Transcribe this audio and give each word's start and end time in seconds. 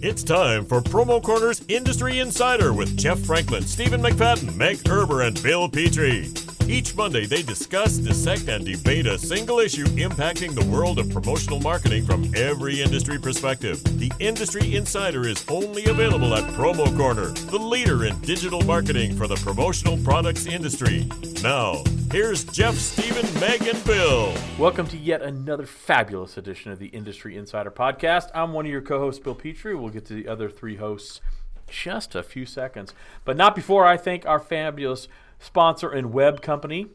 It's 0.00 0.22
time 0.22 0.64
for 0.64 0.80
Promo 0.80 1.20
Corner's 1.20 1.60
Industry 1.66 2.20
Insider 2.20 2.72
with 2.72 2.96
Jeff 2.96 3.18
Franklin, 3.18 3.64
Stephen 3.64 4.00
McFadden, 4.00 4.54
Meg 4.54 4.76
Erber, 4.84 5.26
and 5.26 5.42
Bill 5.42 5.68
Petrie. 5.68 6.30
Each 6.68 6.94
Monday, 6.94 7.26
they 7.26 7.42
discuss, 7.42 7.98
dissect, 7.98 8.46
and 8.48 8.64
debate 8.64 9.08
a 9.08 9.18
single 9.18 9.58
issue 9.58 9.86
impacting 9.86 10.54
the 10.54 10.64
world 10.66 11.00
of 11.00 11.10
promotional 11.10 11.58
marketing 11.58 12.06
from 12.06 12.32
every 12.36 12.80
industry 12.80 13.18
perspective. 13.18 13.82
The 13.98 14.12
Industry 14.20 14.76
Insider 14.76 15.26
is 15.26 15.44
only 15.48 15.86
available 15.86 16.32
at 16.32 16.44
Promo 16.54 16.96
Corner, 16.96 17.30
the 17.50 17.58
leader 17.58 18.04
in 18.04 18.20
digital 18.20 18.60
marketing 18.62 19.16
for 19.16 19.26
the 19.26 19.36
promotional 19.36 19.98
products 20.04 20.46
industry. 20.46 21.08
Now, 21.42 21.82
here's 22.10 22.44
Jeff, 22.44 22.74
Stephen, 22.76 23.40
Meg, 23.40 23.66
and 23.66 23.84
Bill. 23.84 24.32
Welcome 24.58 24.86
to 24.88 24.96
yet 24.96 25.20
another 25.22 25.66
fabulous 25.66 26.36
edition 26.36 26.72
of 26.72 26.78
the 26.78 26.86
Industry 26.86 27.36
Insider 27.36 27.70
Podcast. 27.70 28.30
I'm 28.34 28.52
one 28.52 28.64
of 28.64 28.72
your 28.72 28.80
co 28.80 28.98
hosts, 28.98 29.22
Bill 29.22 29.34
Petrie. 29.34 29.74
We'll 29.74 29.90
get 29.90 30.06
to 30.06 30.14
the 30.14 30.28
other 30.28 30.48
three 30.48 30.76
hosts 30.76 31.20
just 31.66 32.14
a 32.14 32.22
few 32.22 32.46
seconds, 32.46 32.94
but 33.24 33.36
not 33.36 33.54
before 33.54 33.84
I 33.84 33.96
thank 33.96 34.26
our 34.26 34.40
fabulous 34.40 35.08
sponsor 35.38 35.90
and 35.90 36.12
web 36.12 36.40
company. 36.40 36.86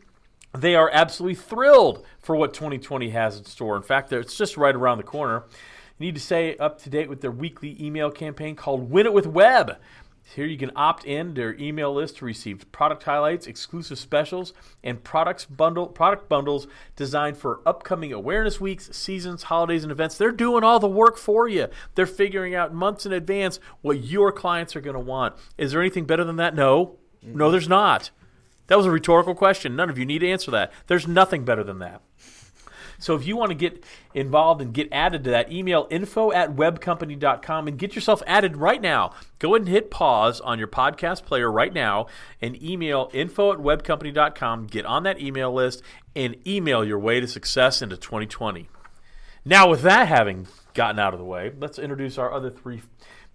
They 0.58 0.76
are 0.76 0.90
absolutely 0.92 1.36
thrilled 1.36 2.06
for 2.20 2.36
what 2.36 2.54
2020 2.54 3.10
has 3.10 3.38
in 3.38 3.46
store. 3.46 3.76
In 3.76 3.84
fact, 3.84 4.12
it's 4.12 4.38
just 4.38 4.58
right 4.58 4.76
around 4.76 4.98
the 4.98 5.04
corner. 5.04 5.44
You 6.00 6.08
need 6.08 6.16
to 6.16 6.22
stay 6.22 6.58
up 6.58 6.82
to 6.84 6.90
date 6.90 7.10
with 7.10 7.22
their 7.22 7.32
weekly 7.32 7.78
email 7.80 8.10
campaign 8.10 8.56
called 8.56 8.90
Win 8.90 9.06
It 9.06 9.14
with 9.14 9.28
Web. 9.28 9.78
Here 10.24 10.46
you 10.46 10.58
can 10.58 10.72
opt 10.76 11.06
in 11.06 11.30
to 11.30 11.34
their 11.34 11.56
email 11.56 11.94
list 11.94 12.18
to 12.18 12.26
receive 12.26 12.72
product 12.72 13.04
highlights, 13.04 13.46
exclusive 13.46 14.00
specials, 14.00 14.54
and 14.84 15.04
products 15.04 15.46
bundle 15.46 15.88
product 15.88 16.30
bundles 16.30 16.66
designed 16.96 17.38
for 17.38 17.62
upcoming 17.66 18.14
awareness 18.14 18.60
weeks, 18.60 18.90
seasons, 18.96 19.44
holidays, 19.44 19.84
and 19.84 19.92
events. 19.92 20.18
They're 20.18 20.32
doing 20.32 20.64
all 20.64 20.80
the 20.80 20.88
work 20.88 21.18
for 21.18 21.48
you. 21.48 21.68
They're 21.96 22.06
figuring 22.06 22.56
out 22.56 22.74
months 22.74 23.06
in 23.06 23.12
advance 23.12 23.60
what 23.82 24.04
your 24.04 24.32
clients 24.32 24.76
are 24.76 24.82
going 24.82 24.96
to 24.96 25.00
want. 25.00 25.36
Is 25.58 25.72
there 25.72 25.82
anything 25.82 26.06
better 26.06 26.24
than 26.24 26.38
that? 26.38 26.56
No. 26.56 26.98
No, 27.22 27.52
there's 27.52 27.70
not. 27.70 28.10
That 28.68 28.78
was 28.78 28.86
a 28.86 28.92
rhetorical 28.92 29.36
question. 29.36 29.76
None 29.76 29.90
of 29.90 29.98
you 29.98 30.06
need 30.06 30.20
to 30.20 30.30
answer 30.30 30.52
that. 30.52 30.72
There's 30.88 31.08
nothing 31.08 31.46
better 31.46 31.64
than 31.64 31.80
that. 31.80 32.02
So 33.04 33.16
if 33.16 33.28
you 33.28 33.36
want 33.36 33.50
to 33.50 33.56
get 33.56 33.84
involved 34.14 34.62
and 34.62 34.74
get 34.74 34.88
added 34.90 35.26
to 35.26 35.32
that, 35.32 35.52
email 35.52 35.88
info 35.90 36.32
at 36.32 36.56
webcompany.com 36.56 37.68
and 37.68 37.78
get 37.78 37.96
yourself 37.96 38.24
added 38.26 38.56
right 38.56 38.82
now. 38.82 39.14
Go 39.40 39.56
ahead 39.56 39.68
and 39.68 39.70
hit 39.70 39.92
pause 39.92 40.40
on 40.40 40.58
your 40.58 40.70
podcast 40.70 41.26
player 41.26 41.52
right 41.52 41.74
now 41.74 42.08
and 42.42 42.62
email 42.64 43.12
info 43.14 43.52
at 43.52 43.60
webcompany.com. 43.60 44.68
Get 44.68 44.86
on 44.86 45.04
that 45.04 45.20
email 45.20 45.54
list 45.54 45.84
and 46.16 46.38
email 46.48 46.86
your 46.86 46.98
way 46.98 47.20
to 47.20 47.28
success 47.28 47.82
into 47.82 47.98
2020. 47.98 48.70
Now, 49.44 49.70
with 49.70 49.82
that 49.82 50.08
having 50.08 50.48
gotten 50.74 50.98
out 50.98 51.14
of 51.14 51.20
the 51.20 51.26
way, 51.26 51.52
let's 51.60 51.78
introduce 51.78 52.18
our 52.18 52.32
other 52.32 52.50
three 52.50 52.84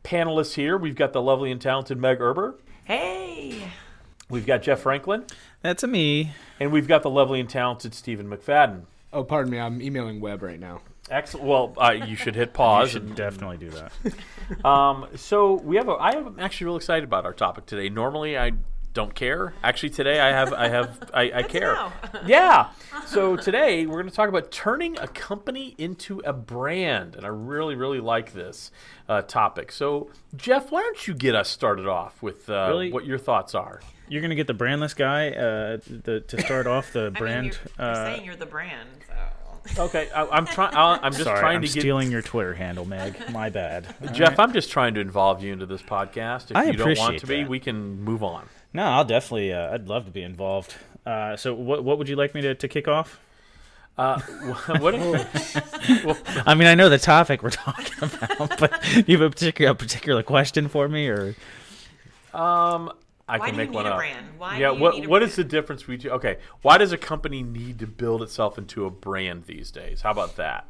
panelists 0.02 0.54
here. 0.54 0.78
We've 0.78 0.96
got 0.96 1.12
the 1.12 1.20
lovely 1.20 1.50
and 1.50 1.60
talented 1.60 1.98
Meg 1.98 2.20
Erber. 2.20 2.54
Hey. 2.84 3.70
We've 4.30 4.46
got 4.46 4.62
Jeff 4.62 4.80
Franklin. 4.80 5.26
That's 5.60 5.82
a 5.82 5.86
me. 5.86 6.32
And 6.58 6.72
we've 6.72 6.88
got 6.88 7.02
the 7.02 7.10
lovely 7.10 7.38
and 7.38 7.50
talented 7.50 7.92
Stephen 7.92 8.30
McFadden. 8.30 8.84
Oh, 9.12 9.24
pardon 9.24 9.50
me. 9.50 9.58
I'm 9.58 9.80
emailing 9.80 10.20
Web 10.20 10.42
right 10.42 10.60
now. 10.60 10.82
Excellent. 11.10 11.46
Well, 11.46 11.74
uh, 11.78 11.92
you 11.92 12.16
should 12.16 12.34
hit 12.34 12.52
pause. 12.52 12.92
you 12.92 13.00
should 13.00 13.14
definitely 13.14 13.56
do 13.56 13.70
that. 13.70 14.64
um, 14.64 15.08
so 15.16 15.54
we 15.54 15.76
have. 15.76 15.88
A, 15.88 15.92
I 15.92 16.10
am 16.10 16.36
actually 16.38 16.66
real 16.66 16.76
excited 16.76 17.04
about 17.04 17.24
our 17.24 17.32
topic 17.32 17.66
today. 17.66 17.88
Normally, 17.88 18.36
I 18.36 18.52
don't 18.92 19.14
care. 19.14 19.54
Actually, 19.62 19.90
today 19.90 20.20
I 20.20 20.30
have. 20.30 20.52
I 20.52 20.68
have. 20.68 21.10
I, 21.14 21.32
I 21.36 21.42
care. 21.44 21.78
yeah. 22.26 22.70
So 23.06 23.36
today 23.36 23.86
we're 23.86 23.94
going 23.94 24.10
to 24.10 24.14
talk 24.14 24.28
about 24.28 24.50
turning 24.50 24.98
a 24.98 25.08
company 25.08 25.74
into 25.78 26.20
a 26.20 26.34
brand, 26.34 27.16
and 27.16 27.24
I 27.24 27.28
really, 27.28 27.74
really 27.74 28.00
like 28.00 28.34
this 28.34 28.70
uh, 29.08 29.22
topic. 29.22 29.72
So, 29.72 30.10
Jeff, 30.36 30.70
why 30.70 30.82
don't 30.82 31.06
you 31.06 31.14
get 31.14 31.34
us 31.34 31.48
started 31.48 31.86
off 31.86 32.22
with 32.22 32.50
uh, 32.50 32.66
really? 32.68 32.92
what 32.92 33.06
your 33.06 33.18
thoughts 33.18 33.54
are? 33.54 33.80
You're 34.08 34.20
going 34.20 34.30
to 34.30 34.36
get 34.36 34.46
the 34.46 34.54
brandless 34.54 34.94
guy 34.94 35.30
uh, 35.30 35.78
the, 35.86 36.20
to 36.28 36.40
start 36.40 36.66
off 36.66 36.92
the 36.92 37.10
brand. 37.18 37.46
Mean, 37.46 37.52
you're, 37.78 37.86
you're 37.86 37.94
saying 37.94 38.24
you're 38.24 38.36
the 38.36 38.46
brand. 38.46 38.88
So. 39.74 39.84
Okay, 39.84 40.08
I, 40.14 40.38
am 40.38 40.46
trying. 40.46 40.74
I'm 40.74 41.12
just 41.12 41.24
Sorry, 41.24 41.40
trying 41.40 41.56
I'm 41.56 41.62
to 41.62 41.68
stealing 41.68 42.08
get... 42.08 42.12
your 42.12 42.22
Twitter 42.22 42.54
handle, 42.54 42.84
Meg. 42.84 43.30
My 43.30 43.50
bad. 43.50 43.86
Jeff, 44.12 44.30
right. 44.30 44.40
I'm 44.40 44.52
just 44.52 44.70
trying 44.70 44.94
to 44.94 45.00
involve 45.00 45.42
you 45.42 45.52
into 45.52 45.66
this 45.66 45.82
podcast. 45.82 46.50
If 46.50 46.56
I 46.56 46.64
you 46.64 46.72
don't 46.72 46.98
want 46.98 47.18
to 47.20 47.26
that. 47.26 47.32
be, 47.32 47.44
we 47.44 47.60
can 47.60 48.02
move 48.02 48.22
on. 48.22 48.48
No, 48.72 48.84
I'll 48.84 49.04
definitely. 49.04 49.52
Uh, 49.52 49.74
I'd 49.74 49.88
love 49.88 50.06
to 50.06 50.10
be 50.10 50.22
involved. 50.22 50.74
Uh, 51.04 51.36
so, 51.36 51.54
what 51.54 51.84
what 51.84 51.98
would 51.98 52.08
you 52.08 52.16
like 52.16 52.34
me 52.34 52.40
to, 52.42 52.54
to 52.54 52.68
kick 52.68 52.88
off? 52.88 53.20
Uh, 53.96 54.20
what? 54.78 54.94
well, 54.94 56.16
I 56.46 56.54
mean, 56.54 56.68
I 56.68 56.74
know 56.74 56.88
the 56.88 56.98
topic 56.98 57.42
we're 57.42 57.50
talking 57.50 57.94
about, 58.00 58.58
but 58.58 58.82
do 58.82 59.04
you 59.06 59.18
have 59.18 59.26
a 59.26 59.30
particular 59.30 59.72
a 59.72 59.74
particular 59.74 60.22
question 60.22 60.68
for 60.68 60.88
me, 60.88 61.08
or? 61.08 61.34
Um, 62.32 62.92
I 63.28 63.38
why 63.38 63.48
can 63.48 63.56
make 63.56 63.72
one 63.72 63.86
up. 63.86 63.98
Brand? 63.98 64.26
Why 64.38 64.58
yeah, 64.58 64.70
what 64.70 64.94
what 65.06 65.08
brand? 65.08 65.24
is 65.24 65.36
the 65.36 65.44
difference 65.44 65.82
between 65.82 66.12
okay? 66.12 66.38
Why 66.62 66.78
does 66.78 66.92
a 66.92 66.98
company 66.98 67.42
need 67.42 67.78
to 67.80 67.86
build 67.86 68.22
itself 68.22 68.56
into 68.56 68.86
a 68.86 68.90
brand 68.90 69.44
these 69.44 69.70
days? 69.70 70.00
How 70.00 70.10
about 70.10 70.36
that? 70.36 70.66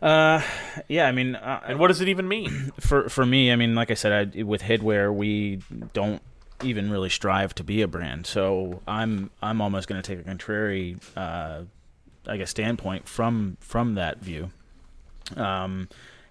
Uh, 0.00 0.42
yeah, 0.86 1.06
I 1.08 1.12
mean, 1.12 1.34
uh, 1.34 1.60
and 1.66 1.78
what 1.78 1.88
does 1.88 2.00
it 2.00 2.08
even 2.08 2.28
mean? 2.28 2.72
For 2.80 3.08
for 3.08 3.24
me, 3.24 3.52
I 3.52 3.56
mean, 3.56 3.74
like 3.74 3.90
I 3.90 3.94
said, 3.94 4.36
I, 4.36 4.42
with 4.42 4.62
Headwear, 4.62 5.14
we 5.14 5.60
don't 5.92 6.22
even 6.62 6.90
really 6.90 7.08
strive 7.08 7.54
to 7.56 7.64
be 7.64 7.82
a 7.82 7.88
brand. 7.88 8.26
So 8.26 8.82
I'm 8.86 9.30
I'm 9.42 9.60
almost 9.60 9.88
going 9.88 10.00
to 10.00 10.06
take 10.06 10.20
a 10.20 10.26
contrary, 10.26 10.96
uh, 11.16 11.62
I 12.26 12.36
guess, 12.36 12.50
standpoint 12.50 13.08
from 13.08 13.56
from 13.60 13.94
that 13.94 14.20
view. 14.20 14.50
Um, 15.36 15.88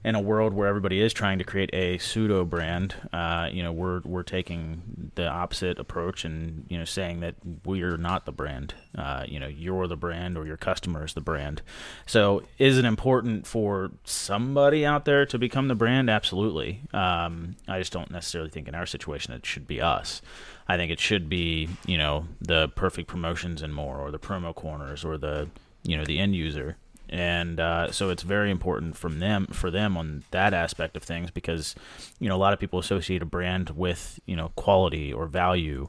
in 0.08 0.16
a 0.16 0.22
world 0.22 0.54
where 0.54 0.70
everybody 0.70 1.02
is 1.02 1.12
trying 1.12 1.38
to 1.38 1.44
create 1.44 1.70
a 1.74 1.98
pseudo 1.98 2.46
brand, 2.46 2.96
uh, 3.12 3.50
you 3.52 3.62
know, 3.62 3.74
we're 3.74 4.00
we're 4.06 4.24
taking 4.24 5.12
the 5.16 5.28
opposite 5.28 5.78
approach 5.78 6.24
and 6.24 6.66
you 6.70 6.78
know 6.78 6.86
saying 6.86 7.20
that 7.20 7.36
we're 7.66 7.98
not 7.98 8.26
the 8.26 8.32
brand. 8.32 8.74
Uh, 8.98 9.26
you 9.28 9.38
know, 9.38 9.48
you're 9.48 9.86
the 9.86 9.98
brand 9.98 10.38
or 10.38 10.46
your 10.46 10.56
customer 10.56 11.04
is 11.04 11.14
the 11.14 11.20
brand. 11.20 11.62
So, 12.06 12.44
is 12.58 12.78
it 12.78 12.86
important 12.86 13.46
for 13.46 13.92
somebody 14.06 14.86
out 14.86 15.04
there 15.04 15.26
to 15.26 15.38
become 15.38 15.68
the 15.68 15.76
brand? 15.76 16.10
Absolutely. 16.10 16.84
Um, 16.94 17.58
I 17.68 17.80
just 17.80 17.92
don't 17.92 18.10
necessarily 18.10 18.50
think 18.50 18.70
in 18.70 18.76
our 18.76 18.86
situation 18.86 19.34
it 19.34 19.46
should 19.46 19.68
be 19.68 19.82
us. 19.82 20.22
I 20.70 20.78
think 20.78 20.90
it 20.90 21.02
should 21.02 21.28
be 21.28 21.68
you 21.86 21.98
know 21.98 22.28
the 22.40 22.70
perfect 22.70 23.10
promotions 23.10 23.62
and 23.62 23.76
more, 23.76 23.98
or 23.98 24.12
the 24.12 24.20
promo 24.20 24.56
corners, 24.56 25.04
or 25.04 25.18
the 25.18 25.50
you 25.84 25.98
know 25.98 26.06
the 26.06 26.18
end 26.18 26.34
user 26.34 26.78
and 27.10 27.60
uh, 27.60 27.92
so 27.92 28.10
it's 28.10 28.24
very 28.24 28.52
important 28.52 28.98
from 28.98 29.20
them 29.20 29.48
for 29.48 29.72
them 29.72 29.98
on 29.98 30.24
that 30.32 30.54
aspect 30.54 30.98
of 30.98 31.04
things 31.04 31.32
because 31.32 31.76
you 32.20 32.28
know 32.28 32.36
a 32.36 32.38
lot 32.38 32.54
of 32.54 32.60
people 32.60 32.80
associate 32.80 33.22
a 33.22 33.26
brand 33.26 33.70
with 33.72 34.20
you 34.26 34.36
know 34.36 34.52
quality 34.56 35.14
or 35.14 35.26
value 35.26 35.88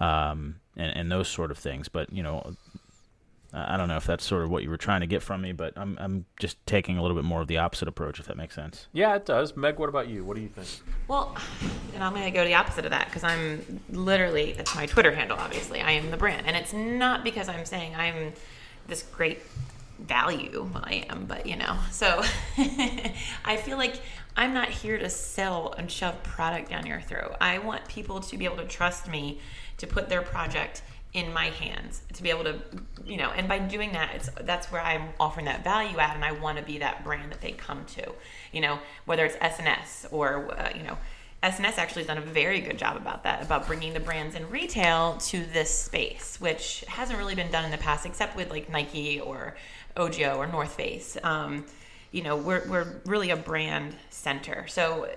um, 0.00 0.56
and, 0.76 0.96
and 0.96 1.12
those 1.12 1.28
sort 1.28 1.50
of 1.50 1.58
things 1.58 1.88
but 1.88 2.12
you 2.12 2.22
know 2.22 2.56
I 3.56 3.78
don't 3.78 3.88
know 3.88 3.96
if 3.96 4.04
that's 4.04 4.24
sort 4.24 4.42
of 4.42 4.50
what 4.50 4.62
you 4.64 4.70
were 4.70 4.76
trying 4.76 5.00
to 5.00 5.06
get 5.06 5.22
from 5.22 5.40
me, 5.40 5.52
but 5.52 5.72
I'm 5.76 5.96
I'm 5.98 6.26
just 6.38 6.58
taking 6.66 6.98
a 6.98 7.02
little 7.02 7.16
bit 7.16 7.24
more 7.24 7.40
of 7.40 7.48
the 7.48 7.56
opposite 7.56 7.88
approach, 7.88 8.20
if 8.20 8.26
that 8.26 8.36
makes 8.36 8.54
sense. 8.54 8.88
Yeah, 8.92 9.14
it 9.14 9.24
does. 9.24 9.56
Meg, 9.56 9.78
what 9.78 9.88
about 9.88 10.08
you? 10.08 10.24
What 10.24 10.36
do 10.36 10.42
you 10.42 10.48
think? 10.48 10.68
Well, 11.08 11.34
and 11.94 12.04
I'm 12.04 12.12
going 12.12 12.24
to 12.24 12.30
go 12.30 12.42
to 12.42 12.48
the 12.48 12.54
opposite 12.54 12.84
of 12.84 12.90
that 12.90 13.06
because 13.06 13.24
I'm 13.24 13.80
literally 13.88 14.52
that's 14.52 14.74
my 14.74 14.84
Twitter 14.84 15.12
handle. 15.12 15.38
Obviously, 15.38 15.80
I 15.80 15.92
am 15.92 16.10
the 16.10 16.18
brand, 16.18 16.46
and 16.46 16.54
it's 16.54 16.74
not 16.74 17.24
because 17.24 17.48
I'm 17.48 17.64
saying 17.64 17.94
I'm 17.94 18.34
this 18.88 19.02
great 19.02 19.40
value 19.98 20.70
I 20.74 21.06
am, 21.08 21.26
but 21.26 21.46
you 21.46 21.56
know. 21.56 21.76
So 21.90 22.22
I 23.44 23.56
feel 23.56 23.78
like 23.78 24.00
I'm 24.36 24.52
not 24.52 24.68
here 24.68 24.98
to 24.98 25.08
sell 25.08 25.74
and 25.78 25.90
shove 25.90 26.22
product 26.22 26.70
down 26.70 26.86
your 26.86 27.00
throat. 27.00 27.36
I 27.40 27.58
want 27.58 27.88
people 27.88 28.20
to 28.20 28.36
be 28.36 28.44
able 28.44 28.58
to 28.58 28.66
trust 28.66 29.08
me 29.08 29.40
to 29.78 29.86
put 29.86 30.08
their 30.08 30.22
project 30.22 30.82
in 31.12 31.32
my 31.32 31.46
hands 31.46 32.02
to 32.12 32.22
be 32.22 32.28
able 32.28 32.44
to 32.44 32.60
you 33.06 33.16
know 33.16 33.30
and 33.30 33.48
by 33.48 33.58
doing 33.58 33.92
that 33.92 34.14
it's 34.14 34.28
that's 34.42 34.70
where 34.70 34.82
i'm 34.82 35.08
offering 35.18 35.46
that 35.46 35.64
value 35.64 35.96
add 35.98 36.14
and 36.14 36.22
i 36.22 36.30
want 36.30 36.58
to 36.58 36.64
be 36.64 36.76
that 36.76 37.02
brand 37.04 37.32
that 37.32 37.40
they 37.40 37.52
come 37.52 37.86
to 37.86 38.12
you 38.52 38.60
know 38.60 38.78
whether 39.06 39.24
it's 39.24 39.36
S&S 39.40 40.06
or 40.10 40.52
uh, 40.52 40.68
you 40.76 40.82
know 40.82 40.98
S&S 41.42 41.78
actually 41.78 42.02
has 42.02 42.08
done 42.08 42.18
a 42.18 42.22
very 42.22 42.60
good 42.60 42.78
job 42.78 42.96
about 42.96 43.22
that, 43.22 43.42
about 43.42 43.66
bringing 43.66 43.92
the 43.92 44.00
brands 44.00 44.34
in 44.34 44.48
retail 44.50 45.16
to 45.18 45.44
this 45.44 45.70
space, 45.78 46.38
which 46.40 46.82
hasn't 46.88 47.18
really 47.18 47.34
been 47.34 47.52
done 47.52 47.64
in 47.64 47.70
the 47.70 47.78
past, 47.78 48.06
except 48.06 48.34
with 48.36 48.50
like 48.50 48.68
Nike 48.68 49.20
or 49.20 49.54
OGIO 49.96 50.36
or 50.36 50.46
North 50.46 50.74
Face. 50.74 51.16
Um, 51.22 51.64
you 52.12 52.22
know, 52.22 52.36
we're, 52.36 52.66
we're 52.68 53.00
really 53.04 53.30
a 53.30 53.36
brand 53.36 53.94
center. 54.10 54.66
So 54.68 55.10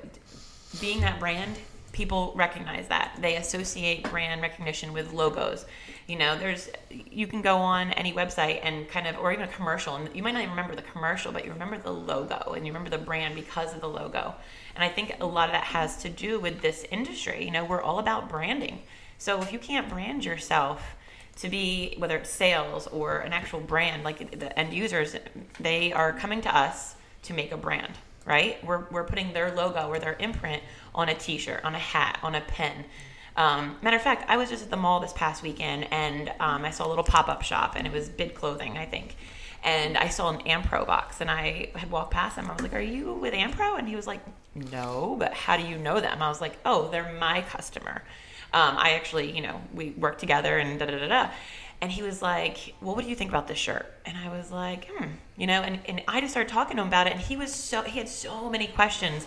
being 0.81 1.01
that 1.01 1.19
brand, 1.19 1.57
people 1.91 2.33
recognize 2.35 2.87
that. 2.87 3.17
They 3.19 3.35
associate 3.35 4.09
brand 4.09 4.41
recognition 4.41 4.93
with 4.93 5.13
logos. 5.13 5.65
You 6.07 6.17
know, 6.17 6.37
there's 6.37 6.69
you 6.89 7.27
can 7.27 7.41
go 7.41 7.57
on 7.57 7.91
any 7.91 8.13
website 8.13 8.59
and 8.63 8.87
kind 8.89 9.07
of 9.07 9.17
or 9.17 9.31
even 9.31 9.45
a 9.45 9.51
commercial 9.51 9.95
and 9.95 10.13
you 10.15 10.23
might 10.23 10.33
not 10.33 10.39
even 10.39 10.51
remember 10.51 10.75
the 10.75 10.81
commercial, 10.81 11.31
but 11.31 11.45
you 11.45 11.51
remember 11.51 11.77
the 11.77 11.91
logo 11.91 12.53
and 12.53 12.65
you 12.65 12.71
remember 12.71 12.89
the 12.89 13.03
brand 13.03 13.35
because 13.35 13.73
of 13.73 13.81
the 13.81 13.89
logo. 13.89 14.35
And 14.75 14.83
I 14.83 14.89
think 14.89 15.15
a 15.19 15.25
lot 15.25 15.49
of 15.49 15.53
that 15.53 15.65
has 15.65 15.97
to 16.03 16.09
do 16.09 16.39
with 16.39 16.61
this 16.61 16.85
industry. 16.91 17.43
You 17.43 17.51
know, 17.51 17.65
we're 17.65 17.81
all 17.81 17.99
about 17.99 18.29
branding. 18.29 18.79
So 19.17 19.41
if 19.41 19.51
you 19.51 19.59
can't 19.59 19.89
brand 19.89 20.23
yourself, 20.23 20.95
to 21.39 21.49
be 21.49 21.95
whether 21.97 22.17
it's 22.17 22.29
sales 22.29 22.87
or 22.87 23.19
an 23.19 23.33
actual 23.33 23.59
brand 23.59 24.03
like 24.03 24.39
the 24.39 24.57
end 24.57 24.73
users 24.73 25.15
they 25.59 25.91
are 25.93 26.13
coming 26.13 26.41
to 26.41 26.55
us 26.55 26.95
to 27.23 27.33
make 27.33 27.51
a 27.51 27.57
brand 27.57 27.93
right? 28.29 28.63
We're, 28.63 28.85
we're 28.91 29.03
putting 29.03 29.33
their 29.33 29.53
logo 29.53 29.87
or 29.87 29.99
their 29.99 30.15
imprint 30.19 30.61
on 30.93 31.09
a 31.09 31.15
t 31.15 31.37
shirt, 31.37 31.65
on 31.65 31.75
a 31.75 31.79
hat, 31.79 32.19
on 32.21 32.35
a 32.35 32.41
pen. 32.41 32.85
Um, 33.35 33.77
matter 33.81 33.97
of 33.97 34.03
fact, 34.03 34.29
I 34.29 34.37
was 34.37 34.49
just 34.49 34.63
at 34.63 34.69
the 34.69 34.77
mall 34.77 34.99
this 34.99 35.13
past 35.13 35.41
weekend 35.41 35.87
and 35.91 36.31
um, 36.39 36.63
I 36.63 36.71
saw 36.71 36.85
a 36.85 36.89
little 36.89 37.03
pop 37.03 37.27
up 37.27 37.41
shop 37.41 37.73
and 37.75 37.87
it 37.87 37.93
was 37.93 38.07
Bid 38.07 38.35
Clothing, 38.35 38.77
I 38.77 38.85
think. 38.85 39.15
And 39.63 39.97
I 39.97 40.07
saw 40.09 40.29
an 40.29 40.39
Ampro 40.43 40.85
box 40.85 41.21
and 41.21 41.29
I 41.29 41.71
had 41.75 41.91
walked 41.91 42.11
past 42.11 42.37
him. 42.37 42.49
I 42.49 42.53
was 42.53 42.61
like, 42.61 42.73
Are 42.73 42.81
you 42.81 43.13
with 43.13 43.33
Ampro? 43.33 43.77
And 43.77 43.89
he 43.89 43.95
was 43.95 44.07
like, 44.07 44.21
No, 44.55 45.15
but 45.19 45.33
how 45.33 45.57
do 45.57 45.63
you 45.63 45.77
know 45.77 45.99
them? 45.99 46.21
I 46.21 46.29
was 46.29 46.39
like, 46.39 46.57
Oh, 46.65 46.89
they're 46.89 47.13
my 47.19 47.41
customer. 47.41 48.03
Um, 48.53 48.77
I 48.77 48.91
actually, 48.91 49.31
you 49.35 49.41
know, 49.41 49.61
we 49.73 49.91
work 49.91 50.17
together 50.17 50.57
and 50.57 50.79
da 50.79 50.85
da 50.85 50.99
da 50.99 51.07
da. 51.07 51.29
And 51.81 51.91
he 51.91 52.01
was 52.01 52.21
like, 52.21 52.73
Well, 52.81 52.95
what 52.95 53.03
do 53.03 53.09
you 53.09 53.15
think 53.15 53.29
about 53.29 53.47
this 53.47 53.57
shirt? 53.57 53.85
And 54.05 54.17
I 54.17 54.35
was 54.35 54.51
like, 54.51 54.89
Hmm, 54.91 55.11
you 55.37 55.47
know, 55.47 55.61
and, 55.61 55.79
and 55.85 56.01
I 56.07 56.19
just 56.21 56.33
started 56.33 56.51
talking 56.51 56.77
to 56.77 56.81
him 56.81 56.87
about 56.87 57.07
it. 57.07 57.13
And 57.13 57.21
he 57.21 57.37
was 57.37 57.53
so, 57.53 57.83
he 57.83 57.99
had 57.99 58.09
so 58.09 58.49
many 58.49 58.67
questions. 58.67 59.25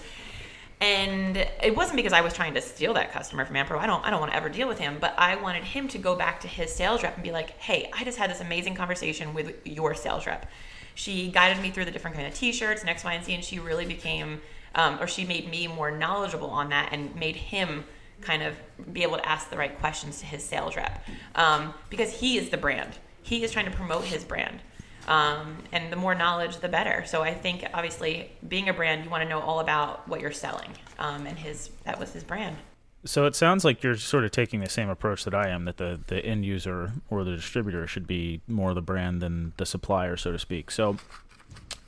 And 0.82 1.36
it 1.36 1.76
wasn't 1.76 1.96
because 1.96 2.12
I 2.12 2.22
was 2.22 2.34
trying 2.34 2.54
to 2.54 2.60
steal 2.60 2.94
that 2.94 3.12
customer 3.12 3.44
from 3.44 3.54
Ampro. 3.54 3.78
I 3.78 3.86
don't 3.86 4.04
I 4.04 4.10
don't 4.10 4.18
want 4.18 4.32
to 4.32 4.36
ever 4.36 4.48
deal 4.48 4.66
with 4.66 4.80
him, 4.80 4.98
but 5.00 5.14
I 5.16 5.36
wanted 5.36 5.62
him 5.62 5.86
to 5.88 5.98
go 5.98 6.16
back 6.16 6.40
to 6.40 6.48
his 6.48 6.74
sales 6.74 7.04
rep 7.04 7.14
and 7.14 7.22
be 7.22 7.30
like, 7.30 7.50
"Hey, 7.60 7.88
I 7.96 8.02
just 8.02 8.18
had 8.18 8.28
this 8.28 8.40
amazing 8.40 8.74
conversation 8.74 9.32
with 9.32 9.64
your 9.64 9.94
sales 9.94 10.26
rep. 10.26 10.50
She 10.96 11.30
guided 11.30 11.62
me 11.62 11.70
through 11.70 11.84
the 11.84 11.92
different 11.92 12.16
kind 12.16 12.26
of 12.26 12.34
T-shirts 12.34 12.80
and 12.80 12.90
X, 12.90 13.04
Y, 13.04 13.12
and 13.12 13.24
Z, 13.24 13.32
and 13.32 13.44
she 13.44 13.60
really 13.60 13.86
became, 13.86 14.42
um, 14.74 15.00
or 15.00 15.06
she 15.06 15.24
made 15.24 15.48
me 15.48 15.68
more 15.68 15.92
knowledgeable 15.92 16.50
on 16.50 16.70
that 16.70 16.88
and 16.90 17.14
made 17.14 17.36
him 17.36 17.84
kind 18.22 18.42
of 18.42 18.54
be 18.92 19.02
able 19.02 19.16
to 19.16 19.28
ask 19.28 19.50
the 19.50 19.56
right 19.56 19.78
questions 19.78 20.20
to 20.20 20.26
his 20.26 20.42
sales 20.42 20.76
rep 20.76 21.04
um, 21.34 21.74
because 21.90 22.10
he 22.10 22.38
is 22.38 22.50
the 22.50 22.56
brand. 22.56 22.98
He 23.22 23.44
is 23.44 23.50
trying 23.50 23.66
to 23.66 23.70
promote 23.70 24.04
his 24.04 24.24
brand. 24.24 24.60
Um, 25.08 25.56
and 25.72 25.92
the 25.92 25.96
more 25.96 26.14
knowledge, 26.14 26.58
the 26.58 26.68
better. 26.68 27.04
So 27.06 27.22
I 27.22 27.34
think 27.34 27.66
obviously 27.74 28.30
being 28.46 28.68
a 28.68 28.72
brand, 28.72 29.04
you 29.04 29.10
want 29.10 29.22
to 29.24 29.28
know 29.28 29.40
all 29.40 29.60
about 29.60 30.08
what 30.08 30.20
you're 30.20 30.32
selling. 30.32 30.70
Um, 30.98 31.26
and 31.26 31.36
his 31.36 31.70
that 31.84 31.98
was 31.98 32.12
his 32.12 32.22
brand. 32.22 32.56
So 33.04 33.26
it 33.26 33.34
sounds 33.34 33.64
like 33.64 33.82
you're 33.82 33.96
sort 33.96 34.24
of 34.24 34.30
taking 34.30 34.60
the 34.60 34.68
same 34.68 34.88
approach 34.88 35.24
that 35.24 35.34
I 35.34 35.48
am. 35.48 35.64
That 35.64 35.78
the 35.78 36.00
the 36.06 36.24
end 36.24 36.44
user 36.44 36.92
or 37.10 37.24
the 37.24 37.34
distributor 37.34 37.86
should 37.86 38.06
be 38.06 38.40
more 38.46 38.74
the 38.74 38.82
brand 38.82 39.20
than 39.20 39.54
the 39.56 39.66
supplier, 39.66 40.16
so 40.16 40.30
to 40.30 40.38
speak. 40.38 40.70
So 40.70 40.98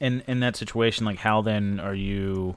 in 0.01 0.25
in 0.27 0.41
that 0.41 0.57
situation, 0.57 1.07
like 1.07 1.19
how 1.19 1.41
then 1.41 1.79
are 1.79 1.95
you? 1.95 2.57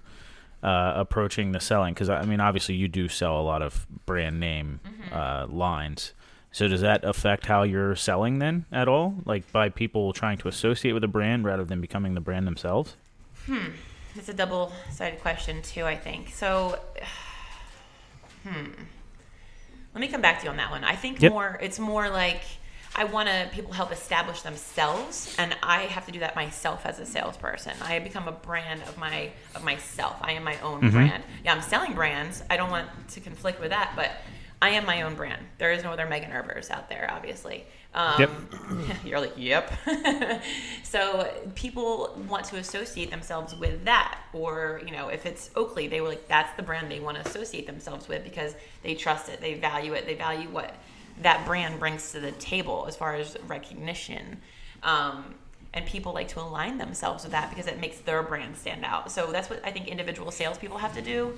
Uh, 0.67 0.93
approaching 0.97 1.53
the 1.53 1.59
selling 1.61 1.93
because 1.93 2.09
I 2.09 2.25
mean 2.25 2.41
obviously 2.41 2.75
you 2.75 2.89
do 2.89 3.07
sell 3.07 3.39
a 3.39 3.45
lot 3.51 3.61
of 3.61 3.87
brand 4.05 4.37
name 4.39 4.79
uh, 5.13 5.45
lines. 5.47 6.13
So 6.51 6.67
does 6.67 6.81
that 6.81 7.05
affect 7.05 7.45
how 7.45 7.63
you're 7.63 7.95
selling 7.95 8.39
then 8.39 8.65
at 8.71 8.87
all? 8.89 9.15
Like 9.23 9.49
by 9.53 9.69
people 9.69 10.11
trying 10.11 10.37
to 10.39 10.47
associate 10.49 10.91
with 10.91 11.03
a 11.05 11.07
brand 11.07 11.45
rather 11.45 11.63
than 11.63 11.79
becoming 11.79 12.15
the 12.15 12.19
brand 12.21 12.45
themselves? 12.47 12.97
Hmm, 13.45 13.67
It's 14.17 14.27
a 14.27 14.33
double 14.33 14.73
sided 14.91 15.21
question, 15.21 15.61
too, 15.61 15.85
I 15.85 15.95
think. 15.95 16.31
So, 16.33 16.77
hmm. 18.43 18.65
Let 19.93 20.01
me 20.01 20.07
come 20.09 20.21
back 20.21 20.39
to 20.39 20.45
you 20.45 20.51
on 20.51 20.57
that 20.57 20.69
one. 20.71 20.83
I 20.83 20.95
think 20.95 21.21
Yep. 21.21 21.31
more, 21.31 21.57
it's 21.61 21.79
more 21.79 22.09
like 22.09 22.41
I 22.97 23.03
want 23.03 23.29
to 23.29 23.47
people 23.51 23.71
help 23.71 23.91
establish 23.91 24.41
themselves, 24.41 25.35
and 25.37 25.55
I 25.61 25.81
have 25.83 26.05
to 26.07 26.11
do 26.11 26.19
that 26.19 26.35
myself 26.35 26.85
as 26.85 26.99
a 26.99 27.05
salesperson. 27.05 27.73
I 27.81 27.99
become 27.99 28.27
a 28.27 28.31
brand 28.31 28.81
of 28.83 28.97
my 28.97 29.29
of 29.53 29.63
myself. 29.63 30.17
I 30.21 30.31
am 30.33 30.43
my 30.43 30.59
own 30.61 30.89
brand. 30.91 31.23
Yeah, 31.45 31.53
I'm 31.53 31.61
selling 31.61 31.93
brands. 31.93 32.43
I 32.49 32.57
don't 32.57 32.71
want 32.71 32.87
to 33.09 33.19
conflict 33.19 33.59
with 33.59 33.69
that, 33.69 33.93
but 33.95 34.11
I 34.61 34.69
am 34.69 34.85
my 34.87 35.03
own 35.03 35.13
brand. 35.13 35.41
There 35.59 35.71
is 35.71 35.83
no 35.83 35.91
other 35.91 36.07
Megan 36.07 36.31
Herbers 36.31 36.71
out 36.71 36.89
there, 36.89 37.07
obviously. 37.11 37.65
Um, 37.93 38.19
Yep. 38.19 38.31
You're 39.05 39.19
like, 39.19 39.33
yep. 39.37 39.71
so 40.83 41.31
people 41.53 42.19
want 42.27 42.45
to 42.45 42.57
associate 42.57 43.11
themselves 43.11 43.55
with 43.55 43.85
that, 43.85 44.17
or 44.33 44.81
you 44.83 44.91
know, 44.91 45.09
if 45.09 45.27
it's 45.27 45.51
Oakley, 45.55 45.87
they 45.87 46.01
were 46.01 46.09
like, 46.09 46.27
that's 46.27 46.55
the 46.57 46.63
brand 46.63 46.89
they 46.89 46.99
want 46.99 47.23
to 47.23 47.29
associate 47.29 47.67
themselves 47.67 48.07
with 48.07 48.23
because 48.23 48.55
they 48.81 48.95
trust 48.95 49.29
it, 49.29 49.39
they 49.39 49.53
value 49.53 49.93
it, 49.93 50.07
they 50.07 50.15
value 50.15 50.49
what 50.49 50.73
that 51.21 51.45
brand 51.45 51.79
brings 51.79 52.11
to 52.11 52.19
the 52.19 52.31
table 52.33 52.85
as 52.87 52.95
far 52.95 53.15
as 53.15 53.37
recognition. 53.47 54.37
Um, 54.83 55.35
and 55.73 55.85
people 55.85 56.13
like 56.13 56.27
to 56.29 56.41
align 56.41 56.77
themselves 56.77 57.23
with 57.23 57.33
that 57.33 57.49
because 57.49 57.67
it 57.67 57.79
makes 57.79 57.99
their 57.99 58.23
brand 58.23 58.57
stand 58.57 58.83
out. 58.85 59.11
So 59.11 59.31
that's 59.31 59.49
what 59.49 59.61
I 59.63 59.71
think 59.71 59.87
individual 59.87 60.31
salespeople 60.31 60.77
have 60.77 60.95
to 60.95 61.01
do. 61.01 61.33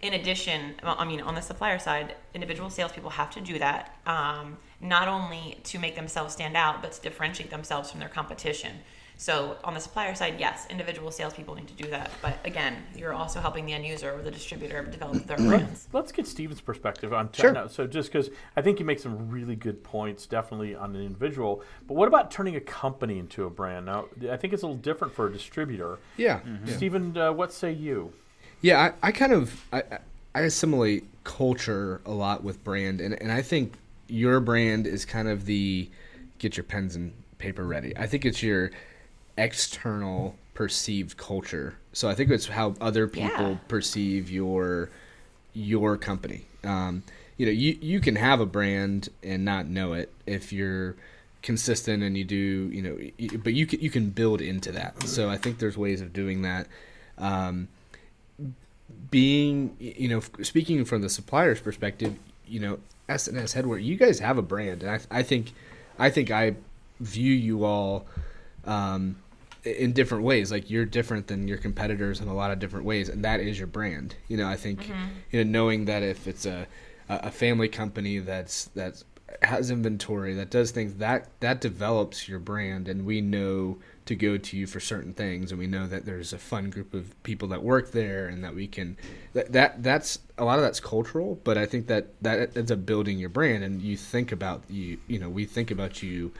In 0.00 0.14
addition, 0.14 0.74
I 0.82 1.04
mean, 1.04 1.20
on 1.20 1.34
the 1.34 1.40
supplier 1.40 1.78
side, 1.78 2.14
individual 2.34 2.70
salespeople 2.70 3.10
have 3.10 3.30
to 3.32 3.40
do 3.40 3.58
that, 3.58 3.98
um, 4.06 4.58
not 4.80 5.08
only 5.08 5.58
to 5.64 5.78
make 5.78 5.96
themselves 5.96 6.34
stand 6.34 6.56
out, 6.56 6.82
but 6.82 6.92
to 6.92 7.00
differentiate 7.00 7.50
themselves 7.50 7.90
from 7.90 8.00
their 8.00 8.08
competition. 8.08 8.72
So 9.24 9.56
on 9.64 9.72
the 9.72 9.80
supplier 9.80 10.14
side, 10.14 10.34
yes, 10.38 10.66
individual 10.68 11.10
salespeople 11.10 11.54
need 11.54 11.68
to 11.68 11.82
do 11.82 11.88
that. 11.88 12.10
But 12.20 12.36
again, 12.44 12.76
you're 12.94 13.14
also 13.14 13.40
helping 13.40 13.64
the 13.64 13.72
end 13.72 13.86
user 13.86 14.12
or 14.12 14.20
the 14.20 14.30
distributor 14.30 14.82
develop 14.84 15.24
their 15.26 15.38
brands. 15.38 15.88
Let's 15.94 16.12
get 16.12 16.26
Stephen's 16.26 16.60
perspective 16.60 17.14
on 17.14 17.30
Sure. 17.32 17.50
no, 17.50 17.66
So 17.66 17.86
just 17.86 18.12
because 18.12 18.28
I 18.54 18.60
think 18.60 18.78
you 18.80 18.84
make 18.84 18.98
some 18.98 19.30
really 19.30 19.56
good 19.56 19.82
points, 19.82 20.26
definitely 20.26 20.74
on 20.74 20.94
an 20.94 21.00
individual. 21.02 21.62
But 21.88 21.94
what 21.94 22.06
about 22.06 22.30
turning 22.30 22.54
a 22.56 22.60
company 22.60 23.18
into 23.18 23.46
a 23.46 23.50
brand? 23.50 23.86
Now, 23.86 24.08
I 24.30 24.36
think 24.36 24.52
it's 24.52 24.62
a 24.62 24.66
little 24.66 24.82
different 24.82 25.14
for 25.14 25.26
a 25.28 25.32
distributor. 25.32 26.00
Yeah. 26.18 26.40
yeah. 26.66 26.76
Steven, 26.76 27.16
uh, 27.16 27.32
what 27.32 27.50
say 27.50 27.72
you? 27.72 28.12
Yeah, 28.60 28.92
I, 29.02 29.08
I 29.08 29.10
kind 29.12 29.32
of 29.32 29.64
I, 29.72 29.78
I- 29.90 29.98
I 30.36 30.40
assimilate 30.40 31.04
culture 31.22 32.02
a 32.04 32.10
lot 32.10 32.42
with 32.44 32.62
brand, 32.62 33.00
and, 33.00 33.14
and 33.22 33.30
I 33.32 33.40
think 33.40 33.74
your 34.08 34.40
brand 34.40 34.86
is 34.86 35.04
kind 35.06 35.28
of 35.28 35.46
the 35.46 35.88
get 36.38 36.56
your 36.58 36.64
pens 36.64 36.94
and 36.96 37.14
paper 37.38 37.64
ready. 37.64 37.96
I 37.96 38.06
think 38.08 38.24
it's 38.26 38.42
your 38.42 38.72
external 39.36 40.36
perceived 40.54 41.16
culture. 41.16 41.76
So 41.92 42.08
I 42.08 42.14
think 42.14 42.30
it's 42.30 42.46
how 42.46 42.74
other 42.80 43.06
people 43.08 43.50
Yeah. 43.50 43.56
perceive 43.68 44.30
your 44.30 44.90
your 45.52 45.96
company. 45.96 46.46
Um, 46.64 47.02
you 47.36 47.46
know, 47.46 47.52
you 47.52 47.76
you 47.80 48.00
can 48.00 48.16
have 48.16 48.40
a 48.40 48.46
brand 48.46 49.08
and 49.22 49.44
not 49.44 49.66
know 49.66 49.92
it 49.92 50.12
if 50.26 50.52
you're 50.52 50.96
consistent 51.42 52.02
and 52.02 52.16
you 52.16 52.24
do, 52.24 52.36
you 52.72 52.82
know, 52.82 53.38
but 53.38 53.52
you 53.54 53.66
can 53.66 53.80
you 53.80 53.90
can 53.90 54.10
build 54.10 54.40
into 54.40 54.72
that. 54.72 55.02
So 55.06 55.28
I 55.28 55.36
think 55.36 55.58
there's 55.58 55.76
ways 55.76 56.00
of 56.00 56.12
doing 56.12 56.42
that. 56.42 56.66
Um, 57.18 57.68
being 59.10 59.76
you 59.78 60.08
know 60.08 60.20
speaking 60.42 60.84
from 60.84 61.02
the 61.02 61.08
supplier's 61.08 61.60
perspective 61.60 62.14
you 62.46 62.60
know 62.60 62.78
S&S 63.08 63.54
headwear 63.54 63.82
you 63.82 63.96
guys 63.96 64.18
have 64.18 64.38
a 64.38 64.42
brand 64.42 64.82
and 64.82 64.90
I, 64.90 65.18
I 65.18 65.22
think 65.22 65.52
I 65.98 66.10
think 66.10 66.30
I 66.30 66.54
view 67.00 67.32
you 67.32 67.64
all 67.64 68.06
um, 68.66 69.16
in 69.64 69.92
different 69.92 70.24
ways. 70.24 70.50
Like 70.50 70.70
you're 70.70 70.84
different 70.84 71.26
than 71.26 71.48
your 71.48 71.58
competitors 71.58 72.20
in 72.20 72.28
a 72.28 72.34
lot 72.34 72.50
of 72.50 72.58
different 72.58 72.84
ways 72.84 73.08
and 73.08 73.24
that 73.24 73.40
is 73.40 73.58
your 73.58 73.66
brand. 73.66 74.16
You 74.28 74.36
know 74.36 74.48
I 74.48 74.56
think 74.56 74.84
mm-hmm. 74.84 75.06
you 75.30 75.44
know 75.44 75.50
knowing 75.50 75.86
that 75.86 76.02
if 76.02 76.26
it's 76.26 76.46
a 76.46 76.66
a 77.08 77.30
family 77.30 77.68
company 77.68 78.18
that's 78.18 78.66
that's 78.74 79.04
has 79.42 79.70
inventory 79.70 80.34
that 80.34 80.50
does 80.50 80.70
things 80.70 80.94
that 80.94 81.28
that 81.40 81.60
develops 81.60 82.28
your 82.28 82.38
brand 82.38 82.88
and 82.88 83.04
we 83.04 83.20
know 83.20 83.78
to 84.06 84.14
go 84.14 84.36
to 84.36 84.56
you 84.56 84.66
for 84.66 84.80
certain 84.80 85.12
things 85.14 85.50
and 85.50 85.58
we 85.58 85.66
know 85.66 85.86
that 85.86 86.04
there's 86.04 86.32
a 86.32 86.38
fun 86.38 86.70
group 86.70 86.92
of 86.94 87.20
people 87.22 87.48
that 87.48 87.62
work 87.62 87.90
there 87.92 88.26
and 88.26 88.44
that 88.44 88.54
we 88.54 88.66
can 88.66 88.96
that, 89.32 89.50
that 89.52 89.82
that's 89.82 90.18
a 90.38 90.44
lot 90.44 90.58
of 90.58 90.62
that's 90.62 90.78
cultural 90.78 91.40
but 91.42 91.56
i 91.56 91.66
think 91.66 91.86
that 91.86 92.08
that 92.22 92.56
ends 92.56 92.70
up 92.70 92.84
building 92.84 93.18
your 93.18 93.28
brand 93.28 93.64
and 93.64 93.82
you 93.82 93.96
think 93.96 94.30
about 94.30 94.62
you 94.68 94.98
you 95.06 95.18
know 95.18 95.28
we 95.28 95.44
think 95.44 95.70
about 95.70 96.02
you 96.02 96.30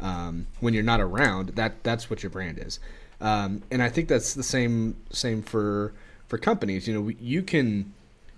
um, 0.00 0.46
when 0.60 0.74
you're 0.74 0.82
not 0.82 1.00
around 1.00 1.50
that 1.50 1.82
that's 1.82 2.10
what 2.10 2.22
your 2.22 2.30
brand 2.30 2.58
is 2.58 2.78
um, 3.20 3.62
and 3.70 3.82
i 3.82 3.88
think 3.88 4.08
that's 4.08 4.34
the 4.34 4.42
same 4.42 4.96
same 5.10 5.42
for 5.42 5.92
for 6.28 6.38
companies 6.38 6.86
you 6.88 6.94
know 6.94 7.08
you 7.20 7.42
can 7.42 7.92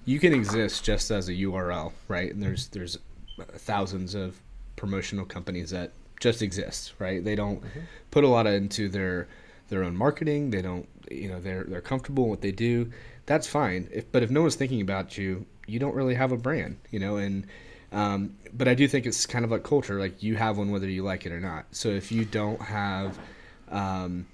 you 0.05 0.19
can 0.19 0.33
exist 0.33 0.85
just 0.85 1.11
as 1.11 1.29
a 1.29 1.33
url 1.33 1.93
right 2.09 2.33
and 2.33 2.43
there's 2.43 2.69
there's 2.69 2.99
thousands 3.57 4.15
of 4.15 4.41
promotional 4.77 5.25
companies 5.25 5.71
that 5.71 5.93
just 6.21 6.43
exist, 6.43 6.95
right? 6.99 7.25
They 7.25 7.35
don't 7.35 7.63
put 8.11 8.25
a 8.25 8.29
lot 8.29 8.47
into 8.47 8.89
their 8.89 9.29
their 9.69 9.83
own 9.83 9.97
marketing. 9.97 10.51
They 10.51 10.63
don't, 10.63 10.89
you 11.11 11.29
know, 11.29 11.41
they're 11.41 11.65
they're 11.65 11.81
comfortable 11.81 12.25
in 12.25 12.31
what 12.31 12.41
they 12.41 12.53
do. 12.53 12.91
That's 13.27 13.47
fine. 13.47 13.89
If 13.93 14.11
but 14.13 14.23
if 14.23 14.31
no 14.31 14.43
one's 14.43 14.55
thinking 14.55 14.81
about 14.81 15.19
you, 15.19 15.47
you 15.67 15.79
don't 15.79 15.95
really 15.95 16.15
have 16.15 16.33
a 16.33 16.37
brand, 16.37 16.79
you 16.91 16.99
know. 16.99 17.17
And 17.17 17.47
um, 17.93 18.37
but 18.53 18.69
I 18.69 18.75
do 18.75 18.89
think 18.89 19.07
it's 19.07 19.27
kind 19.27 19.45
of 19.45 19.51
like 19.51 19.63
culture. 19.63 19.99
Like 19.99 20.23
you 20.23 20.37
have 20.37 20.59
one 20.59 20.71
whether 20.71 20.89
you 20.89 21.03
like 21.03 21.27
it 21.27 21.33
or 21.33 21.41
not. 21.41 21.67
So 21.71 21.89
if 21.89 22.11
you 22.11 22.25
don't 22.25 22.61
have 22.61 23.19
um, 23.71 24.27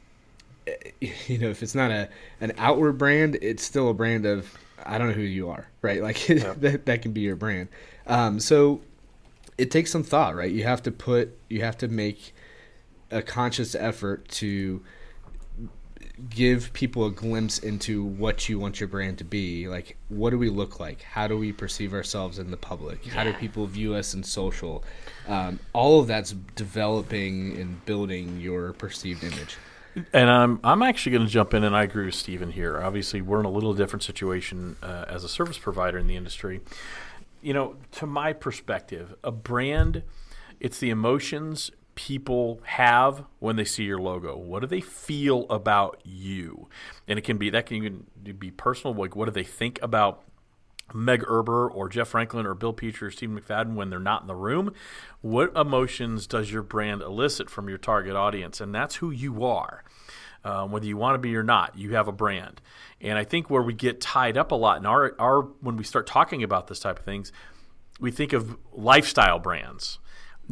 you 1.00 1.38
know, 1.38 1.48
if 1.48 1.62
it's 1.62 1.74
not 1.74 1.90
a 1.90 2.08
an 2.40 2.52
outward 2.58 2.98
brand, 2.98 3.36
it's 3.40 3.62
still 3.62 3.90
a 3.90 3.94
brand 3.94 4.26
of 4.26 4.56
I 4.84 4.98
don't 4.98 5.08
know 5.08 5.14
who 5.14 5.22
you 5.22 5.48
are, 5.50 5.68
right? 5.80 6.02
Like 6.02 6.26
that 6.26 6.86
that 6.86 7.02
can 7.02 7.12
be 7.12 7.22
your 7.22 7.36
brand. 7.36 7.68
Um, 8.06 8.40
so 8.40 8.80
it 9.58 9.70
takes 9.70 9.90
some 9.90 10.02
thought, 10.02 10.34
right? 10.34 10.50
You 10.50 10.64
have 10.64 10.82
to 10.84 10.90
put 10.90 11.36
you 11.48 11.62
have 11.62 11.78
to 11.78 11.88
make 11.88 12.34
a 13.10 13.22
conscious 13.22 13.74
effort 13.74 14.26
to 14.28 14.82
give 16.30 16.72
people 16.72 17.06
a 17.06 17.10
glimpse 17.10 17.58
into 17.58 18.04
what 18.04 18.48
you 18.48 18.58
want 18.58 18.80
your 18.80 18.88
brand 18.88 19.18
to 19.18 19.24
be. 19.24 19.68
Like, 19.68 19.96
what 20.08 20.30
do 20.30 20.38
we 20.38 20.48
look 20.48 20.80
like? 20.80 21.02
How 21.02 21.26
do 21.26 21.36
we 21.36 21.52
perceive 21.52 21.92
ourselves 21.92 22.38
in 22.38 22.50
the 22.50 22.56
public? 22.56 23.04
How 23.06 23.24
do 23.24 23.32
people 23.34 23.66
view 23.66 23.94
us 23.94 24.14
in 24.14 24.22
social? 24.22 24.84
Um, 25.26 25.58
all 25.72 26.00
of 26.00 26.06
that's 26.06 26.32
developing 26.54 27.56
and 27.58 27.84
building 27.84 28.40
your 28.40 28.72
perceived 28.72 29.24
image. 29.24 29.56
And 30.12 30.30
I'm 30.30 30.58
I'm 30.64 30.82
actually 30.82 31.12
going 31.12 31.26
to 31.26 31.30
jump 31.32 31.52
in, 31.52 31.64
and 31.64 31.76
I 31.76 31.82
agree 31.82 32.06
with 32.06 32.14
Stephen 32.14 32.50
here. 32.50 32.80
Obviously, 32.80 33.20
we're 33.20 33.40
in 33.40 33.46
a 33.46 33.50
little 33.50 33.74
different 33.74 34.02
situation 34.02 34.76
uh, 34.82 35.04
as 35.06 35.22
a 35.22 35.28
service 35.28 35.58
provider 35.58 35.98
in 35.98 36.06
the 36.06 36.16
industry. 36.16 36.60
You 37.42 37.52
know, 37.52 37.76
to 37.92 38.06
my 38.06 38.32
perspective, 38.32 39.14
a 39.22 39.30
brand, 39.30 40.02
it's 40.60 40.78
the 40.78 40.88
emotions 40.88 41.70
people 42.06 42.60
have 42.64 43.24
when 43.38 43.54
they 43.54 43.64
see 43.64 43.84
your 43.84 44.00
logo. 44.00 44.36
What 44.36 44.58
do 44.60 44.66
they 44.66 44.80
feel 44.80 45.46
about 45.48 46.00
you? 46.04 46.68
And 47.06 47.16
it 47.16 47.22
can 47.22 47.38
be 47.38 47.48
that 47.50 47.66
can 47.66 47.76
even 47.76 48.06
be 48.38 48.50
personal. 48.50 48.92
Like, 48.92 49.14
what 49.14 49.26
do 49.26 49.30
they 49.30 49.44
think 49.44 49.80
about 49.82 50.24
Meg 50.92 51.22
Erber 51.22 51.72
or 51.72 51.88
Jeff 51.88 52.08
Franklin 52.08 52.44
or 52.44 52.54
Bill 52.54 52.72
Petrie 52.72 53.06
or 53.06 53.10
Stephen 53.12 53.40
McFadden 53.40 53.74
when 53.74 53.88
they're 53.88 54.00
not 54.00 54.22
in 54.22 54.26
the 54.26 54.34
room? 54.34 54.74
What 55.20 55.56
emotions 55.56 56.26
does 56.26 56.50
your 56.50 56.62
brand 56.62 57.02
elicit 57.02 57.48
from 57.48 57.68
your 57.68 57.78
target 57.78 58.16
audience? 58.16 58.60
And 58.60 58.74
that's 58.74 58.96
who 58.96 59.12
you 59.12 59.44
are. 59.44 59.84
Um, 60.44 60.72
whether 60.72 60.86
you 60.86 60.96
want 60.96 61.14
to 61.14 61.18
be 61.18 61.36
or 61.36 61.44
not, 61.44 61.78
you 61.78 61.94
have 61.94 62.08
a 62.08 62.12
brand. 62.12 62.60
And 63.00 63.16
I 63.16 63.22
think 63.22 63.48
where 63.48 63.62
we 63.62 63.74
get 63.74 64.00
tied 64.00 64.36
up 64.36 64.50
a 64.50 64.56
lot 64.56 64.78
in 64.78 64.86
our, 64.86 65.14
our 65.20 65.42
when 65.60 65.76
we 65.76 65.84
start 65.84 66.08
talking 66.08 66.42
about 66.42 66.66
this 66.66 66.80
type 66.80 66.98
of 66.98 67.04
things, 67.04 67.30
we 68.00 68.10
think 68.10 68.32
of 68.32 68.56
lifestyle 68.72 69.38
brands. 69.38 70.00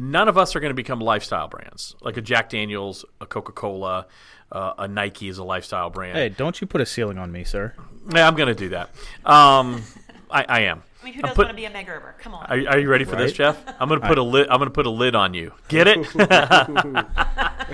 None 0.01 0.27
of 0.27 0.35
us 0.35 0.55
are 0.55 0.59
going 0.59 0.71
to 0.71 0.75
become 0.75 0.99
lifestyle 0.99 1.47
brands 1.47 1.95
like 2.01 2.17
a 2.17 2.21
Jack 2.21 2.49
Daniels, 2.49 3.05
a 3.21 3.27
Coca 3.27 3.51
Cola, 3.51 4.07
uh, 4.51 4.73
a 4.79 4.87
Nike 4.87 5.29
is 5.29 5.37
a 5.37 5.43
lifestyle 5.43 5.91
brand. 5.91 6.17
Hey, 6.17 6.29
don't 6.29 6.59
you 6.59 6.65
put 6.65 6.81
a 6.81 6.87
ceiling 6.87 7.19
on 7.19 7.31
me, 7.31 7.43
sir. 7.43 7.75
Yeah, 8.11 8.27
I'm 8.27 8.33
going 8.35 8.47
to 8.47 8.55
do 8.55 8.69
that. 8.69 8.89
Um, 9.23 9.83
I, 10.31 10.43
I 10.49 10.59
am. 10.61 10.81
I 11.01 11.05
mean, 11.05 11.13
who 11.13 11.21
doesn't 11.21 11.35
put- 11.35 11.45
want 11.45 11.55
to 11.55 11.61
be 11.61 11.65
a 11.65 11.69
Meg 11.69 11.85
Erber? 11.85 12.17
Come 12.17 12.33
on. 12.33 12.47
Are, 12.47 12.69
are 12.69 12.79
you 12.79 12.89
ready 12.89 13.05
for 13.05 13.15
this, 13.15 13.31
Jeff? 13.31 13.63
I'm 13.79 13.87
going 13.89 14.01
to 14.01 14.07
put 14.07 14.17
a 14.17 14.23
lid. 14.23 14.47
I'm 14.49 14.57
going 14.57 14.69
to 14.69 14.73
put 14.73 14.87
a 14.87 14.91
lid 14.91 15.13
on 15.13 15.35
you. 15.35 15.53
Get 15.67 15.87
it? 15.87 16.07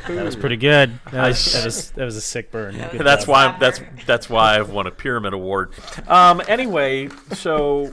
That 0.07 0.24
was 0.24 0.36
pretty 0.36 0.57
good. 0.57 1.00
That 1.12 1.29
was, 1.29 1.53
that 1.53 1.65
was, 1.65 1.91
that 1.91 2.05
was 2.05 2.15
a 2.17 2.22
sick 2.22 2.51
burn. 2.51 2.75
Good 2.75 3.01
that's 3.01 3.25
job. 3.25 3.29
why. 3.29 3.57
That's 3.60 3.81
that's 4.05 4.29
why 4.29 4.60
I've 4.60 4.69
won 4.69 4.86
a 4.86 4.91
pyramid 4.91 5.34
award. 5.34 5.74
Um, 6.07 6.41
anyway, 6.48 7.10
so 7.34 7.91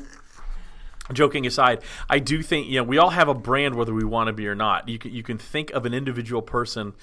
joking 1.13 1.47
aside, 1.47 1.83
I 2.09 2.19
do 2.19 2.43
think 2.43 2.69
you 2.69 2.79
know 2.79 2.85
we 2.85 2.99
all 2.99 3.11
have 3.11 3.29
a 3.29 3.35
brand 3.35 3.75
whether 3.75 3.93
we 3.93 4.05
want 4.05 4.29
to 4.29 4.33
be 4.33 4.47
or 4.47 4.55
not. 4.55 4.89
You 4.89 4.99
can 4.99 5.13
you 5.13 5.23
can 5.23 5.39
think 5.39 5.71
of 5.73 5.87
an 5.87 5.95
individual 5.95 6.43
person. 6.43 6.95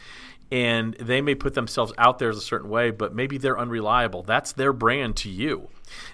And 0.54 0.96
they 0.96 1.22
may 1.22 1.34
put 1.34 1.54
themselves 1.54 1.94
out 1.98 2.20
there 2.20 2.30
as 2.30 2.36
a 2.36 2.42
certain 2.42 2.70
way, 2.70 2.92
but 2.92 3.16
maybe 3.16 3.38
they're 3.38 3.58
unreliable. 3.58 4.22
That's 4.22 4.52
their 4.52 4.74
brand 4.74 5.16
to 5.18 5.30
you. 5.30 5.70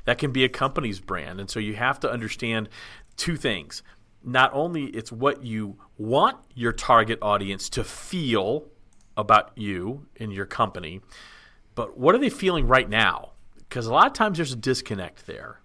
That 0.06 0.20
can 0.20 0.32
be 0.32 0.44
a 0.44 0.50
company's 0.50 1.00
brand. 1.00 1.40
And 1.40 1.50
so 1.50 1.60
you 1.60 1.74
have 1.74 2.00
to 2.02 2.12
understand 2.12 2.70
two 3.16 3.36
things. 3.36 3.82
Not 4.24 4.52
only 4.54 4.86
it's 4.86 5.12
what 5.12 5.44
you 5.44 5.78
want 5.98 6.38
your 6.54 6.72
target 6.72 7.18
audience 7.20 7.68
to 7.70 7.84
feel 7.84 8.68
about 9.16 9.54
you 9.56 10.06
and 10.20 10.32
your 10.32 10.46
company, 10.46 11.02
but 11.74 11.98
what 11.98 12.14
are 12.14 12.20
they 12.20 12.30
feeling 12.30 12.68
right 12.68 12.88
now? 12.88 13.32
Because 13.58 13.88
a 13.88 13.94
lot 13.94 14.06
of 14.06 14.14
times 14.14 14.38
there's 14.38 14.54
a 14.54 14.58
disconnect 14.58 15.26
there. 15.26 15.62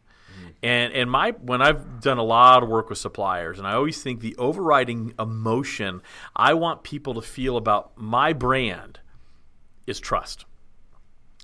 And 0.63 0.93
and 0.93 1.11
my 1.11 1.33
when 1.33 1.61
I've 1.61 2.01
done 2.01 2.19
a 2.19 2.23
lot 2.23 2.63
of 2.63 2.69
work 2.69 2.89
with 2.89 2.99
suppliers, 2.99 3.59
and 3.59 3.67
I 3.67 3.75
always 3.75 4.03
think 4.03 4.21
the 4.21 4.37
overriding 4.37 5.13
emotion 5.19 6.03
I 6.37 6.55
want 6.55 6.85
people 6.85 7.15
to 7.15 7.23
feel 7.23 7.57
about 7.57 7.93
my 7.97 8.33
brand 8.33 9.01
is 9.87 9.99
trust. 9.99 10.45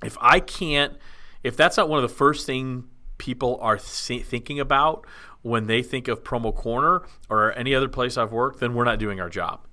If 0.05 0.17
I 0.21 0.39
can't, 0.39 0.97
if 1.43 1.57
that's 1.57 1.77
not 1.77 1.89
one 1.89 2.03
of 2.03 2.09
the 2.09 2.15
first 2.15 2.47
thing 2.47 2.85
people 3.19 3.59
are 3.61 3.79
th- 3.79 4.25
thinking 4.25 4.61
about 4.61 5.05
when 5.43 5.67
they 5.67 5.83
think 5.83 6.07
of 6.07 6.23
Promo 6.23 6.55
Corner 6.55 7.03
or 7.29 7.53
any 7.59 7.75
other 7.75 7.89
place 7.89 8.17
I've 8.17 8.33
worked, 8.33 8.61
then 8.61 8.75
we're 8.75 8.85
not 8.85 9.01
doing 9.01 9.21
our 9.21 9.29
job. 9.29 9.67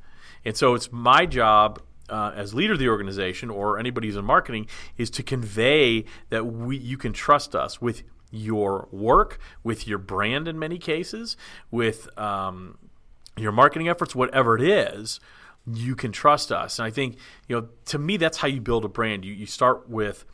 And 0.44 0.58
so 0.58 0.74
it's 0.74 0.92
my 0.92 1.28
job 1.28 1.82
uh, 2.10 2.32
as 2.36 2.54
leader 2.54 2.74
of 2.74 2.80
the 2.80 2.90
organization 2.90 3.50
or 3.50 3.80
anybody 3.80 4.08
who's 4.08 4.18
in 4.18 4.25
marketing 4.25 4.68
is 4.98 5.10
to 5.12 5.24
convey 5.24 6.06
that 6.30 6.46
we 6.46 6.78
you 6.78 6.98
can 6.98 7.14
trust 7.14 7.56
us 7.56 7.82
with 7.82 8.04
your 8.36 8.88
work, 8.92 9.39
with 9.63 9.88
your 9.88 9.98
brand 9.98 10.48
in 10.48 10.58
many 10.60 10.77
cases, 10.77 11.38
with 11.72 12.08
um, 12.18 12.77
your 13.38 13.51
marketing 13.51 13.88
efforts, 13.88 14.15
whatever 14.15 14.58
it 14.58 14.63
is, 14.63 15.20
you 15.72 15.96
can 15.96 16.12
trust 16.12 16.51
us. 16.51 16.80
And 16.80 16.86
I 16.86 16.92
think, 16.92 17.18
you 17.48 17.56
know, 17.56 17.68
to 17.86 17.98
me, 17.98 18.18
that's 18.18 18.38
how 18.38 18.48
you 18.48 18.62
build 18.62 18.86
a 18.86 18.89
brand. 18.89 19.25
You, 19.25 19.34
you 19.34 19.46
start 19.46 19.89
with 19.89 20.25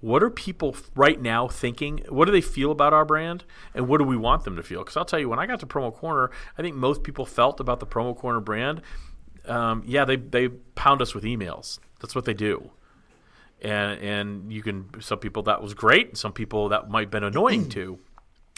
what 0.00 0.22
are 0.22 0.30
people 0.30 0.76
right 0.94 1.20
now 1.20 1.48
thinking? 1.48 2.04
What 2.10 2.26
do 2.26 2.32
they 2.32 2.42
feel 2.42 2.70
about 2.70 2.92
our 2.92 3.06
brand? 3.06 3.44
And 3.74 3.88
what 3.88 3.98
do 3.98 4.04
we 4.04 4.18
want 4.18 4.44
them 4.44 4.56
to 4.56 4.62
feel? 4.62 4.80
Because 4.80 4.98
I'll 4.98 5.06
tell 5.06 5.18
you, 5.18 5.30
when 5.30 5.38
I 5.38 5.46
got 5.46 5.60
to 5.60 5.66
Promo 5.66 5.94
Corner, 5.94 6.30
I 6.58 6.62
think 6.62 6.76
most 6.76 7.02
people 7.02 7.24
felt 7.24 7.58
about 7.58 7.80
the 7.80 7.86
Promo 7.86 8.14
Corner 8.14 8.40
brand. 8.40 8.82
Um, 9.46 9.82
yeah, 9.86 10.04
they, 10.04 10.16
they 10.16 10.48
pound 10.48 11.00
us 11.00 11.14
with 11.14 11.24
emails. 11.24 11.78
That's 12.00 12.14
what 12.14 12.26
they 12.26 12.34
do 12.34 12.70
and 13.64 14.00
and 14.00 14.52
you 14.52 14.62
can 14.62 14.88
some 15.00 15.18
people 15.18 15.42
that 15.42 15.62
was 15.62 15.74
great 15.74 16.16
some 16.16 16.32
people 16.32 16.68
that 16.68 16.90
might 16.90 17.00
have 17.00 17.10
been 17.10 17.24
annoying 17.24 17.68
to 17.68 17.98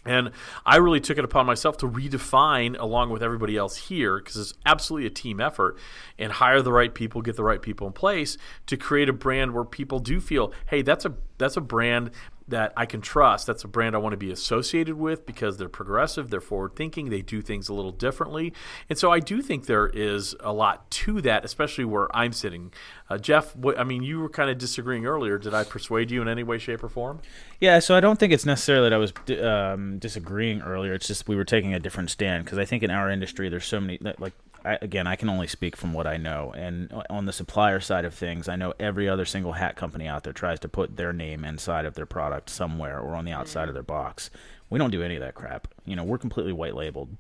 and 0.07 0.31
I 0.65 0.77
really 0.77 1.01
took 1.01 1.19
it 1.19 1.25
upon 1.25 1.47
myself 1.47 1.79
to 1.79 1.89
redefine, 1.89 2.79
along 2.79 3.11
with 3.11 3.23
everybody 3.23 3.57
else 3.57 3.77
here, 3.77 4.19
because 4.19 4.37
it's 4.37 4.55
absolutely 4.65 5.07
a 5.07 5.11
team 5.11 5.41
effort, 5.41 5.79
and 6.19 6.33
hire 6.33 6.63
the 6.63 6.73
right 6.73 6.95
people, 6.95 7.23
get 7.23 7.37
the 7.37 7.45
right 7.45 7.61
people 7.61 7.87
in 7.87 7.93
place 7.93 8.39
to 8.67 8.77
create 8.77 9.09
a 9.09 9.13
brand 9.13 9.53
where 9.53 9.65
people 9.65 9.99
do 9.99 10.21
feel, 10.21 10.53
hey, 10.67 10.83
that's 10.83 11.05
a 11.05 11.15
that's 11.39 11.57
a 11.57 11.61
brand 11.61 12.13
that 12.49 12.73
I 12.77 12.87
can 12.87 13.01
trust. 13.01 13.47
That's 13.47 13.65
a 13.65 13.69
brand 13.69 13.95
I 13.95 13.99
want 13.99 14.13
to 14.13 14.17
be 14.17 14.31
associated 14.31 14.97
with 14.97 15.27
because 15.27 15.57
they're 15.57 15.69
progressive, 15.69 16.31
they're 16.31 16.41
forward 16.41 16.77
thinking, 16.77 17.11
they 17.11 17.23
do 17.23 17.43
things 17.43 17.69
a 17.69 17.75
little 17.75 17.93
differently, 17.93 18.53
and 18.89 18.99
so 18.99 19.11
I 19.11 19.21
do 19.21 19.43
think 19.43 19.67
there 19.67 19.89
is 19.89 20.35
a 20.41 20.53
lot 20.53 20.91
to 20.91 21.21
that, 21.23 21.45
especially 21.45 21.85
where 21.85 22.15
I'm 22.17 22.33
sitting. 22.33 22.73
Uh, 23.09 23.19
Jeff, 23.19 23.55
what, 23.55 23.79
I 23.79 23.85
mean, 23.85 24.03
you 24.03 24.21
were 24.21 24.29
kind 24.29 24.51
of 24.51 24.59
disagreeing 24.59 25.07
earlier. 25.07 25.39
Did 25.39 25.55
I 25.55 25.65
persuade 25.65 26.11
you 26.11 26.23
in 26.23 26.29
any 26.29 26.43
way, 26.43 26.59
shape, 26.59 26.83
or 26.83 26.89
form? 26.89 27.21
Yeah, 27.61 27.79
so 27.79 27.95
I 27.95 28.01
don't 28.01 28.19
think 28.19 28.33
it's 28.33 28.45
necessarily 28.45 28.91
that 28.91 28.95
I 28.95 28.99
was 28.99 29.13
um, 29.41 29.99
disagreeing 29.99 30.61
earlier. 30.63 30.93
It's 30.95 31.07
just 31.07 31.29
we 31.29 31.37
were 31.37 31.45
taking 31.45 31.73
a 31.75 31.79
different 31.79 32.11
stand 32.11 32.45
because 32.45 32.59
I 32.59 32.65
think 32.65 32.83
in 32.83 32.91
our 32.91 33.11
industry 33.11 33.49
there's 33.49 33.65
so 33.65 33.81
many 33.81 33.99
like 34.19 34.33
I, 34.67 34.79
again 34.83 35.07
I 35.07 35.17
can 35.17 35.29
only 35.29 35.47
speak 35.47 35.77
from 35.77 35.93
what 35.93 36.07
I 36.07 36.17
know, 36.17 36.53
and 36.57 36.93
on 37.09 37.27
the 37.27 37.33
supplier 37.33 37.81
side 37.81 38.05
of 38.05 38.13
things, 38.15 38.49
I 38.49 38.57
know 38.57 38.75
every 38.81 39.09
other 39.09 39.25
single 39.25 39.53
hat 39.53 39.77
company 39.77 40.07
out 40.09 40.25
there 40.25 40.33
tries 40.33 40.59
to 40.61 40.69
put 40.69 40.97
their 40.97 41.13
name 41.13 41.45
inside 41.45 41.85
of 41.85 41.95
their 41.95 42.07
product 42.07 42.51
somewhere 42.51 42.99
or 42.99 43.15
on 43.15 43.25
the 43.25 43.33
outside 43.33 43.69
of 43.69 43.75
their 43.75 43.83
box. 43.83 44.31
We 44.69 44.79
don't 44.79 44.91
do 44.91 45.03
any 45.03 45.15
of 45.15 45.21
that 45.21 45.35
crap. 45.35 45.69
You 45.85 45.95
know, 45.97 46.03
we're 46.05 46.19
completely 46.19 46.53
white 46.53 46.75
labeled. 46.75 47.17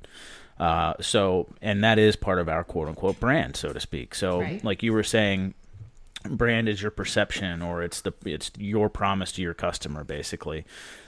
Uh, 0.59 0.95
so, 1.00 1.47
and 1.62 1.85
that 1.85 1.99
is 1.99 2.17
part 2.17 2.38
of 2.38 2.49
our 2.49 2.65
quote 2.65 2.88
unquote 2.88 3.21
brand, 3.21 3.57
so 3.57 3.73
to 3.73 3.79
speak. 3.81 4.15
So, 4.15 4.41
Right. 4.41 4.65
like 4.65 4.83
you 4.83 4.93
were 4.93 5.03
saying, 5.05 5.55
brand 6.35 6.68
is 6.68 6.83
your 6.83 6.90
perception 6.90 7.62
or 7.62 7.83
it's 7.83 8.00
the 8.00 8.12
it's 8.25 8.50
your 8.59 8.88
promise 8.88 9.33
to 9.33 9.42
your 9.42 9.54
customer 9.54 10.04
basically. 10.04 10.64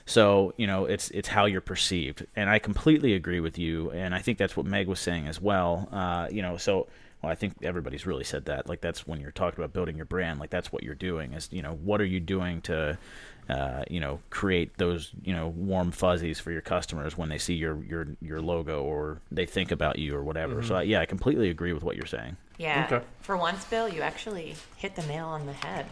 So 0.07 0.55
you 0.57 0.67
know 0.67 0.85
it's 0.85 1.11
it's 1.11 1.29
how 1.29 1.47
you're 1.47 1.61
perceived. 1.61 2.27
And 2.37 2.49
i 2.51 2.59
completely 2.59 3.15
agree 3.15 3.41
with 3.41 3.59
you 3.59 3.91
and 3.91 4.15
i 4.15 4.21
think 4.21 4.39
that's 4.39 4.57
what 4.57 4.67
meg 4.67 4.87
was 4.89 5.01
saying 5.01 5.27
as 5.27 5.41
well. 5.41 5.89
Uh, 5.93 6.29
you 6.31 6.43
know 6.43 6.57
so 6.57 6.87
well 7.23 7.33
i 7.33 7.35
think 7.35 7.55
everybody's 7.63 8.07
really 8.07 8.25
said 8.25 8.45
that. 8.47 8.69
Like 8.69 8.81
that's 8.81 9.07
when 9.07 9.21
you're 9.21 9.33
talking 9.33 9.59
about 9.59 9.73
building 9.73 9.97
your 9.97 10.07
brand 10.07 10.41
like 10.41 10.51
that's 10.51 10.73
what 10.73 10.83
you're 10.83 10.95
doing 10.95 11.33
is 11.33 11.49
you 11.51 11.63
know 11.63 11.75
what 11.75 12.01
are 12.01 12.07
you 12.07 12.21
doing 12.21 12.61
to 12.63 12.99
uh, 13.49 13.83
you 13.89 13.99
know 13.99 14.21
create 14.29 14.77
those 14.77 15.13
you 15.25 15.35
know 15.35 15.49
warm 15.49 15.91
fuzzies 15.91 16.39
for 16.39 16.53
your 16.53 16.61
customers 16.61 17.17
when 17.17 17.31
they 17.31 17.39
see 17.39 17.55
your 17.55 17.83
your 17.85 18.07
your 18.21 18.41
logo 18.43 18.83
or 18.83 19.21
they 19.31 19.47
think 19.47 19.71
about 19.71 19.99
you 19.99 20.15
or 20.15 20.23
whatever. 20.23 20.63
So 20.63 20.77
I, 20.77 20.83
yeah 20.83 21.01
i 21.01 21.07
completely 21.07 21.49
agree 21.49 21.73
with 21.73 21.83
what 21.83 21.97
you're 21.97 22.07
saying 22.07 22.37
Yeah. 22.59 22.89
Okay. 22.91 23.05
For 23.21 23.37
once, 23.37 23.65
Bill, 23.67 23.89
you 23.89 24.03
actually 24.03 24.57
hit 24.77 24.97
the 24.97 25.07
nail 25.07 25.27
on 25.27 25.47
the 25.47 25.53
head. 25.53 25.87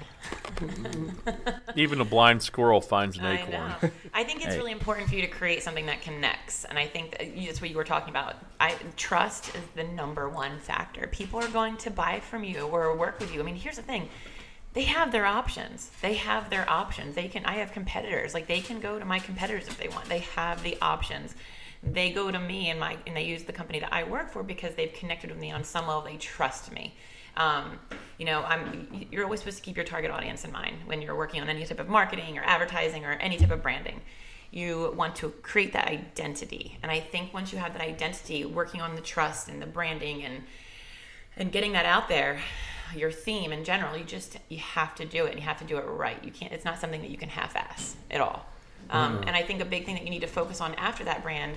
Even 1.76 2.00
a 2.00 2.04
blind 2.04 2.42
squirrel 2.42 2.80
finds 2.80 3.16
an 3.18 3.25
I 3.25 3.35
acorn. 3.40 3.52
know. 3.82 3.90
I 4.12 4.25
think 4.25 4.42
it's 4.44 4.54
Hey. 4.54 4.58
really 4.58 4.73
important 4.73 5.08
for 5.08 5.14
you 5.14 5.23
to 5.23 5.28
create 5.28 5.62
something 5.62 5.87
that 5.87 6.02
connects, 6.02 6.64
and 6.64 6.76
I 6.78 6.87
think 6.87 7.12
that 7.18 7.28
that's 7.46 7.61
what 7.61 7.70
you 7.70 7.76
were 7.76 7.85
talking 7.85 8.11
about. 8.11 8.35
I 8.58 8.75
trust 8.96 9.54
is 9.54 9.62
the 9.76 9.85
number 9.85 10.28
one 10.28 10.58
factor. 10.58 11.06
People 11.06 11.38
are 11.40 11.49
going 11.49 11.76
to 11.78 11.90
buy 11.90 12.18
from 12.20 12.42
you 12.42 12.62
or 12.66 12.96
work 12.96 13.20
with 13.20 13.32
you. 13.32 13.40
I 13.40 13.44
mean, 13.44 13.54
here's 13.56 13.76
the 13.76 13.82
thing. 13.82 14.08
They 14.73 14.85
have 14.85 15.12
their 15.12 15.25
options. 15.25 15.90
They 16.02 16.14
have 16.14 16.50
their 16.50 16.68
options. 16.68 17.14
They 17.14 17.28
can 17.28 17.46
I 17.46 17.54
have 17.58 17.73
competitors. 17.73 18.35
Like 18.35 18.46
they 18.46 18.61
can 18.61 18.80
go 18.80 18.99
to 18.99 19.04
my 19.04 19.20
competitors 19.20 19.68
if 19.68 19.78
they 19.78 19.88
want. 19.88 20.06
They 20.08 20.18
have 20.35 20.62
the 20.62 20.76
options. 20.82 21.35
They 21.83 22.11
go 22.11 22.30
to 22.30 22.38
me 22.38 22.71
and 22.71 22.80
my 22.80 22.97
and 23.06 23.16
they 23.16 23.25
use 23.25 23.45
the 23.45 23.52
company 23.52 23.80
that 23.80 23.92
I 23.92 24.04
work 24.04 24.30
for 24.30 24.42
because 24.42 24.75
they've 24.75 24.92
connected 24.92 25.30
with 25.30 25.38
me 25.38 25.50
on 25.50 25.64
some 25.64 25.87
level. 25.87 26.02
They 26.02 26.16
trust 26.16 26.73
me. 26.73 26.95
Um, 27.37 27.78
you 28.18 28.25
know, 28.25 28.42
I'm. 28.42 29.06
You're 29.11 29.25
always 29.25 29.40
supposed 29.40 29.59
to 29.59 29.62
keep 29.62 29.76
your 29.76 29.85
target 29.85 30.11
audience 30.11 30.45
in 30.45 30.52
mind 30.52 30.76
when 30.87 31.02
you're 31.02 31.16
working 31.16 31.40
on 31.40 31.49
any 31.49 31.64
type 31.64 31.80
of 31.80 31.88
marketing 31.88 32.38
or 32.38 32.42
advertising 32.42 33.04
or 33.04 33.12
any 33.12 33.37
type 33.37 33.50
of 33.50 33.62
branding. 33.62 34.00
You 34.50 34.95
want 34.97 35.16
to 35.16 35.30
create 35.42 35.73
that 35.75 35.88
identity, 35.88 36.78
and 36.83 36.90
I 36.90 37.00
think 37.00 37.35
once 37.35 37.52
you 37.52 37.59
have 37.59 37.73
that 37.75 37.83
identity, 37.83 38.45
working 38.45 38.80
on 38.80 38.95
the 38.95 39.02
trust 39.02 39.49
and 39.49 39.61
the 39.61 39.66
branding 39.66 40.25
and 40.25 40.45
and 41.37 41.52
getting 41.52 41.73
that 41.73 41.85
out 41.85 42.09
there, 42.09 42.40
your 42.95 43.11
theme 43.11 43.52
in 43.52 43.64
general, 43.64 43.97
you 43.97 44.04
just 44.04 44.38
you 44.49 44.59
have 44.59 44.95
to 44.95 45.04
do 45.04 45.26
it. 45.26 45.33
and 45.33 45.40
You 45.40 45.45
have 45.45 45.59
to 45.59 45.64
do 45.64 45.76
it 45.76 45.83
right. 45.83 46.23
You 46.25 46.30
can't. 46.30 46.52
It's 46.52 46.64
not 46.64 46.78
something 46.80 47.02
that 47.02 47.11
you 47.11 47.18
can 47.18 47.28
half-ass 47.28 47.97
at 48.11 48.21
all. 48.21 48.47
Um, 48.90 49.19
And 49.26 49.37
I 49.37 49.43
think 49.43 49.61
a 49.61 49.64
big 49.64 49.85
thing 49.85 49.95
that 49.97 50.05
you 50.05 50.11
need 50.11 50.21
to 50.23 50.26
focus 50.26 50.61
on 50.61 50.75
after 50.75 51.05
that 51.05 51.23
brand 51.23 51.57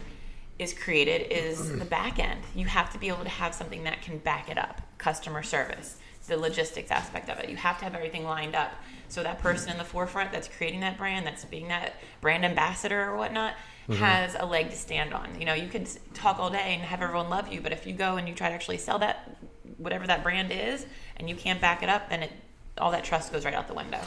is 0.57 0.73
created 0.73 1.31
is 1.31 1.77
the 1.77 1.85
back 1.85 2.19
end. 2.19 2.41
You 2.55 2.65
have 2.65 2.91
to 2.91 2.97
be 2.99 3.07
able 3.07 3.23
to 3.23 3.29
have 3.29 3.53
something 3.55 3.83
that 3.85 4.01
can 4.01 4.17
back 4.17 4.49
it 4.49 4.57
up. 4.57 4.81
customer 4.97 5.41
service, 5.43 5.95
the 6.27 6.35
logistics 6.35 6.91
aspect 6.91 7.29
of 7.29 7.39
it. 7.39 7.49
You 7.49 7.55
have 7.55 7.77
to 7.79 7.85
have 7.85 7.95
everything 7.95 8.25
lined 8.25 8.53
up. 8.53 8.71
So 9.07 9.23
that 9.23 9.39
person 9.39 9.71
in 9.71 9.77
the 9.77 9.85
forefront 9.85 10.31
that's 10.33 10.49
creating 10.49 10.81
that 10.81 10.97
brand, 10.97 11.25
that's 11.25 11.45
being 11.45 11.69
that 11.69 11.93
brand 12.19 12.43
ambassador 12.43 13.01
or 13.09 13.15
whatnot, 13.15 13.53
has 13.97 14.35
a 14.37 14.45
leg 14.45 14.69
to 14.69 14.75
stand 14.75 15.13
on. 15.13 15.39
You 15.39 15.45
know, 15.45 15.53
you 15.55 15.67
could 15.69 15.89
talk 16.13 16.37
all 16.37 16.49
day 16.51 16.75
and 16.75 16.81
have 16.83 17.01
everyone 17.01 17.29
love 17.29 17.51
you, 17.51 17.61
but 17.61 17.71
if 17.71 17.87
you 17.87 17.93
go 17.93 18.17
and 18.17 18.27
you 18.27 18.35
try 18.35 18.49
to 18.49 18.53
actually 18.53 18.77
sell 18.77 18.99
that, 18.99 19.37
whatever 19.77 20.05
that 20.05 20.21
brand 20.21 20.51
is, 20.51 20.85
and 21.17 21.27
you 21.29 21.35
can't 21.35 21.59
back 21.61 21.81
it 21.81 21.89
up, 21.89 22.09
then 22.09 22.21
it 22.23 22.31
all 22.77 22.91
that 22.91 23.03
trust 23.03 23.31
goes 23.33 23.45
right 23.45 23.53
out 23.53 23.67
the 23.67 23.73
window. 23.73 23.99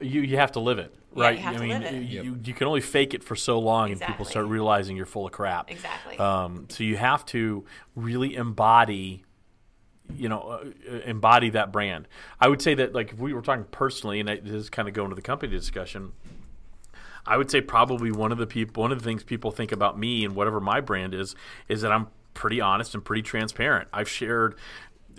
You 0.00 0.22
you 0.22 0.36
have 0.38 0.52
to 0.52 0.60
live 0.60 0.78
it, 0.78 0.94
Yeah, 1.14 1.22
right? 1.24 1.36
you 1.38 1.42
have 1.44 1.54
I 1.54 1.58
to 1.58 1.62
mean, 1.62 1.82
live 1.82 1.92
it. 1.94 2.02
you, 2.02 2.38
you 2.44 2.54
can 2.54 2.66
only 2.66 2.80
fake 2.80 3.12
it 3.14 3.22
for 3.22 3.36
so 3.36 3.58
long, 3.58 3.90
and 3.92 4.00
people 4.00 4.24
start 4.24 4.46
realizing 4.46 4.96
you're 4.96 5.06
full 5.06 5.26
of 5.26 5.32
crap. 5.32 5.70
Exactly. 5.70 6.18
Um, 6.18 6.66
so 6.70 6.84
you 6.84 6.96
have 6.96 7.24
to 7.26 7.64
really 7.94 8.34
embody, 8.34 9.24
you 10.14 10.28
know, 10.28 10.60
uh, 10.90 10.94
embody 11.04 11.50
that 11.50 11.70
brand. 11.72 12.08
I 12.40 12.48
would 12.48 12.62
say 12.62 12.74
that, 12.74 12.94
like, 12.94 13.12
if 13.12 13.18
we 13.18 13.34
were 13.34 13.42
talking 13.42 13.66
personally, 13.70 14.20
and 14.20 14.30
I, 14.30 14.36
this 14.36 14.54
is 14.54 14.70
kind 14.70 14.88
of 14.88 14.94
going 14.94 15.10
to 15.10 15.14
the 15.14 15.22
company 15.22 15.52
discussion. 15.54 16.12
I 17.26 17.36
would 17.36 17.50
say 17.50 17.60
probably 17.60 18.10
one 18.10 18.32
of 18.32 18.38
the 18.38 18.46
people, 18.46 18.80
one 18.82 18.90
of 18.92 18.98
the 18.98 19.04
things 19.04 19.22
people 19.22 19.50
think 19.50 19.72
about 19.72 19.98
me 19.98 20.24
and 20.24 20.34
whatever 20.34 20.58
my 20.60 20.80
brand 20.80 21.14
is, 21.14 21.36
is 21.68 21.82
that 21.82 21.92
I'm 21.92 22.06
pretty 22.32 22.60
honest 22.62 22.94
and 22.94 23.04
pretty 23.04 23.22
transparent. 23.22 23.88
I've 23.92 24.08
shared 24.08 24.54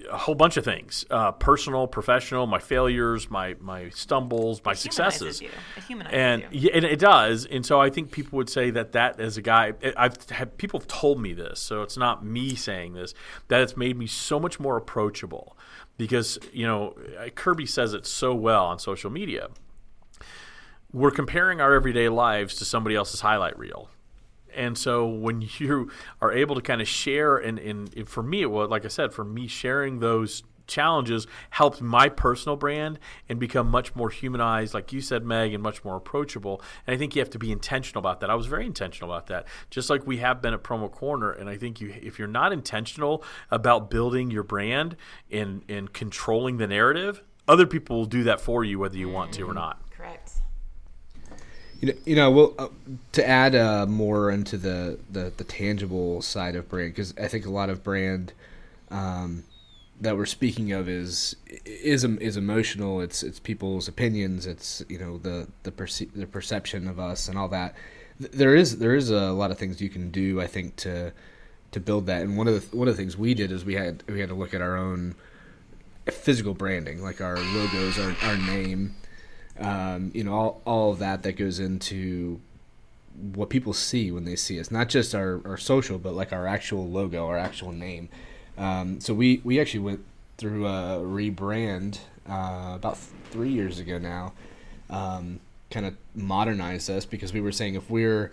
a 0.09 0.17
whole 0.17 0.35
bunch 0.35 0.57
of 0.57 0.65
things, 0.65 1.05
uh, 1.09 1.31
personal, 1.33 1.87
professional, 1.87 2.47
my 2.47 2.59
failures, 2.59 3.29
my 3.29 3.55
my 3.59 3.89
stumbles, 3.89 4.61
my 4.63 4.73
successes. 4.73 5.41
It 5.41 5.51
humanizes 5.87 6.13
and 6.13 6.41
you. 6.51 6.69
yeah, 6.69 6.71
and 6.75 6.85
it 6.85 6.99
does. 6.99 7.45
And 7.45 7.65
so 7.65 7.81
I 7.81 7.89
think 7.89 8.11
people 8.11 8.37
would 8.37 8.49
say 8.49 8.71
that 8.71 8.93
that 8.93 9.19
as 9.19 9.37
a 9.37 9.41
guy, 9.41 9.73
I've 9.97 10.29
had 10.29 10.57
people 10.57 10.79
have 10.79 10.87
told 10.87 11.21
me 11.21 11.33
this, 11.33 11.59
so 11.59 11.81
it's 11.81 11.97
not 11.97 12.25
me 12.25 12.55
saying 12.55 12.93
this. 12.93 13.13
That 13.47 13.61
it's 13.61 13.77
made 13.77 13.97
me 13.97 14.07
so 14.07 14.39
much 14.39 14.59
more 14.59 14.77
approachable 14.77 15.57
because 15.97 16.39
you 16.51 16.65
know 16.65 16.95
Kirby 17.35 17.65
says 17.65 17.93
it 17.93 18.05
so 18.05 18.33
well 18.33 18.65
on 18.65 18.79
social 18.79 19.09
media. 19.09 19.49
We're 20.93 21.11
comparing 21.11 21.61
our 21.61 21.73
everyday 21.73 22.09
lives 22.09 22.55
to 22.55 22.65
somebody 22.65 22.95
else's 22.95 23.21
highlight 23.21 23.57
reel. 23.57 23.89
And 24.55 24.77
so 24.77 25.07
when 25.07 25.41
you 25.57 25.91
are 26.21 26.31
able 26.31 26.55
to 26.55 26.61
kind 26.61 26.81
of 26.81 26.87
share, 26.87 27.37
and, 27.37 27.59
and, 27.59 28.09
for 28.09 28.23
me, 28.23 28.41
it 28.41 28.51
was 28.51 28.69
like 28.69 28.85
I 28.85 28.89
said, 28.89 29.13
for 29.13 29.23
me, 29.23 29.47
sharing 29.47 29.99
those 29.99 30.43
challenges 30.67 31.27
helped 31.49 31.81
my 31.81 32.09
personal 32.09 32.55
brand 32.55 32.97
and 33.29 33.39
become 33.39 33.67
much 33.67 33.95
more 33.95 34.09
humanized, 34.09 34.73
like 34.73 34.93
you 34.93 35.01
said, 35.01 35.23
Meg, 35.23 35.53
and 35.53 35.61
much 35.61 35.83
more 35.83 35.97
approachable. 35.97 36.61
And 36.87 36.95
I 36.95 36.97
think 36.97 37.15
you 37.15 37.19
have 37.19 37.29
to 37.31 37.39
be 37.39 37.51
intentional 37.51 37.99
about 37.99 38.21
that. 38.21 38.29
I 38.29 38.35
was 38.35 38.47
very 38.47 38.65
intentional 38.65 39.11
about 39.11 39.27
that, 39.27 39.47
just 39.69 39.89
like 39.89 40.07
we 40.07 40.17
have 40.17 40.41
been 40.41 40.53
at 40.53 40.63
Promo 40.63 40.89
Corner. 40.89 41.31
And 41.31 41.49
I 41.49 41.57
think 41.57 41.81
you, 41.81 41.93
if 42.01 42.17
you're 42.17 42.27
not 42.27 42.53
intentional 42.53 43.23
about 43.51 43.91
building 43.91 44.31
your 44.31 44.43
brand 44.43 44.95
and, 45.29 45.63
and 45.67 45.91
controlling 45.91 46.57
the 46.57 46.67
narrative, 46.67 47.21
other 47.47 47.67
people 47.67 47.97
will 47.97 48.05
do 48.05 48.23
that 48.23 48.39
for 48.39 48.63
you, 48.63 48.79
whether 48.79 48.97
you 48.97 49.09
want 49.09 49.33
to 49.33 49.43
or 49.43 49.47
mm-hmm. 49.47 49.55
not. 49.55 49.80
You 51.81 51.87
know, 51.87 51.99
you 52.05 52.15
know, 52.15 52.31
well, 52.31 52.53
uh, 52.59 52.67
to 53.13 53.27
add 53.27 53.55
uh, 53.55 53.87
more 53.87 54.29
into 54.29 54.55
the, 54.55 54.99
the 55.09 55.33
the 55.35 55.43
tangible 55.43 56.21
side 56.21 56.55
of 56.55 56.69
brand, 56.69 56.91
because 56.91 57.13
I 57.17 57.27
think 57.27 57.45
a 57.47 57.49
lot 57.49 57.71
of 57.71 57.83
brand 57.83 58.33
um, 58.91 59.43
that 59.99 60.15
we're 60.15 60.27
speaking 60.27 60.71
of 60.71 60.87
is 60.87 61.35
is 61.65 62.03
is 62.03 62.37
emotional. 62.37 63.01
It's 63.01 63.23
it's 63.23 63.39
people's 63.39 63.87
opinions. 63.87 64.45
It's 64.45 64.83
you 64.89 64.99
know 64.99 65.17
the 65.17 65.47
the 65.63 65.71
perce- 65.71 66.13
the 66.13 66.27
perception 66.27 66.87
of 66.87 66.99
us 66.99 67.27
and 67.27 67.35
all 67.35 67.47
that. 67.47 67.73
There 68.19 68.55
is 68.55 68.77
there 68.77 68.95
is 68.95 69.09
a 69.09 69.31
lot 69.31 69.49
of 69.49 69.57
things 69.57 69.81
you 69.81 69.89
can 69.89 70.11
do. 70.11 70.39
I 70.39 70.45
think 70.45 70.75
to 70.77 71.11
to 71.71 71.79
build 71.79 72.05
that. 72.05 72.21
And 72.21 72.37
one 72.37 72.47
of 72.47 72.69
the 72.69 72.77
one 72.77 72.87
of 72.87 72.95
the 72.95 73.01
things 73.01 73.17
we 73.17 73.33
did 73.33 73.51
is 73.51 73.65
we 73.65 73.73
had 73.73 74.03
we 74.07 74.19
had 74.19 74.29
to 74.29 74.35
look 74.35 74.53
at 74.53 74.61
our 74.61 74.77
own 74.77 75.15
physical 76.05 76.53
branding, 76.53 77.01
like 77.01 77.21
our 77.21 77.37
logos, 77.37 77.97
our 77.97 78.15
our 78.21 78.37
name 78.37 78.95
um, 79.59 80.11
you 80.13 80.23
know, 80.23 80.33
all, 80.33 80.61
all 80.65 80.91
of 80.91 80.99
that 80.99 81.23
that 81.23 81.33
goes 81.33 81.59
into 81.59 82.39
what 83.33 83.49
people 83.49 83.73
see 83.73 84.11
when 84.11 84.25
they 84.25 84.35
see 84.35 84.59
us, 84.59 84.71
not 84.71 84.89
just 84.89 85.13
our, 85.13 85.41
our 85.45 85.57
social, 85.57 85.97
but 85.97 86.13
like 86.13 86.31
our 86.31 86.47
actual 86.47 86.87
logo, 86.89 87.27
our 87.27 87.37
actual 87.37 87.71
name. 87.71 88.09
Um, 88.57 88.99
so 88.99 89.13
we, 89.13 89.41
we 89.43 89.59
actually 89.59 89.81
went 89.81 90.03
through 90.37 90.65
a 90.65 90.99
rebrand 90.99 91.99
uh, 92.27 92.73
about 92.75 92.97
three 93.29 93.49
years 93.49 93.79
ago 93.79 93.97
now, 93.97 94.33
um, 94.89 95.39
kind 95.69 95.85
of 95.85 95.95
modernize 96.15 96.89
us 96.89 97.05
because 97.05 97.33
we 97.33 97.41
were 97.41 97.51
saying 97.51 97.75
if 97.75 97.89
we're 97.89 98.31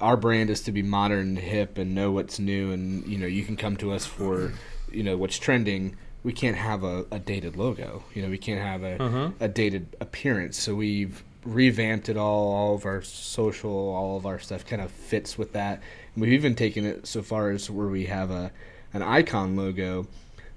our 0.00 0.16
brand 0.16 0.50
is 0.50 0.60
to 0.62 0.72
be 0.72 0.82
modern, 0.82 1.36
hip, 1.36 1.76
and 1.76 1.94
know 1.94 2.10
what's 2.12 2.38
new, 2.38 2.70
and 2.70 3.06
you 3.06 3.18
know 3.18 3.26
you 3.26 3.44
can 3.44 3.56
come 3.56 3.76
to 3.78 3.92
us 3.92 4.06
for 4.06 4.52
you 4.90 5.02
know 5.02 5.16
what's 5.16 5.38
trending. 5.38 5.96
We 6.24 6.32
can't 6.32 6.56
have 6.56 6.84
a, 6.84 7.06
a 7.10 7.18
dated 7.18 7.56
logo. 7.56 8.04
You 8.14 8.22
know 8.22 8.28
we 8.28 8.38
can't 8.38 8.60
have 8.60 8.82
a, 8.82 8.98
mm-hmm. 8.98 9.42
a 9.42 9.48
dated 9.48 9.96
appearance. 10.00 10.58
So 10.60 10.74
we've 10.74 11.22
revamped 11.44 12.08
it 12.08 12.16
all. 12.16 12.52
All 12.52 12.74
of 12.74 12.84
our 12.84 13.02
social, 13.02 13.70
all 13.70 14.16
of 14.16 14.26
our 14.26 14.38
stuff 14.38 14.66
kind 14.66 14.82
of 14.82 14.90
fits 14.90 15.38
with 15.38 15.52
that. 15.52 15.80
And 16.14 16.22
we've 16.22 16.32
even 16.32 16.54
taken 16.54 16.84
it 16.84 17.06
so 17.06 17.22
far 17.22 17.50
as 17.50 17.70
where 17.70 17.88
we 17.88 18.06
have 18.06 18.30
a 18.30 18.50
an 18.92 19.02
icon 19.02 19.56
logo 19.56 20.06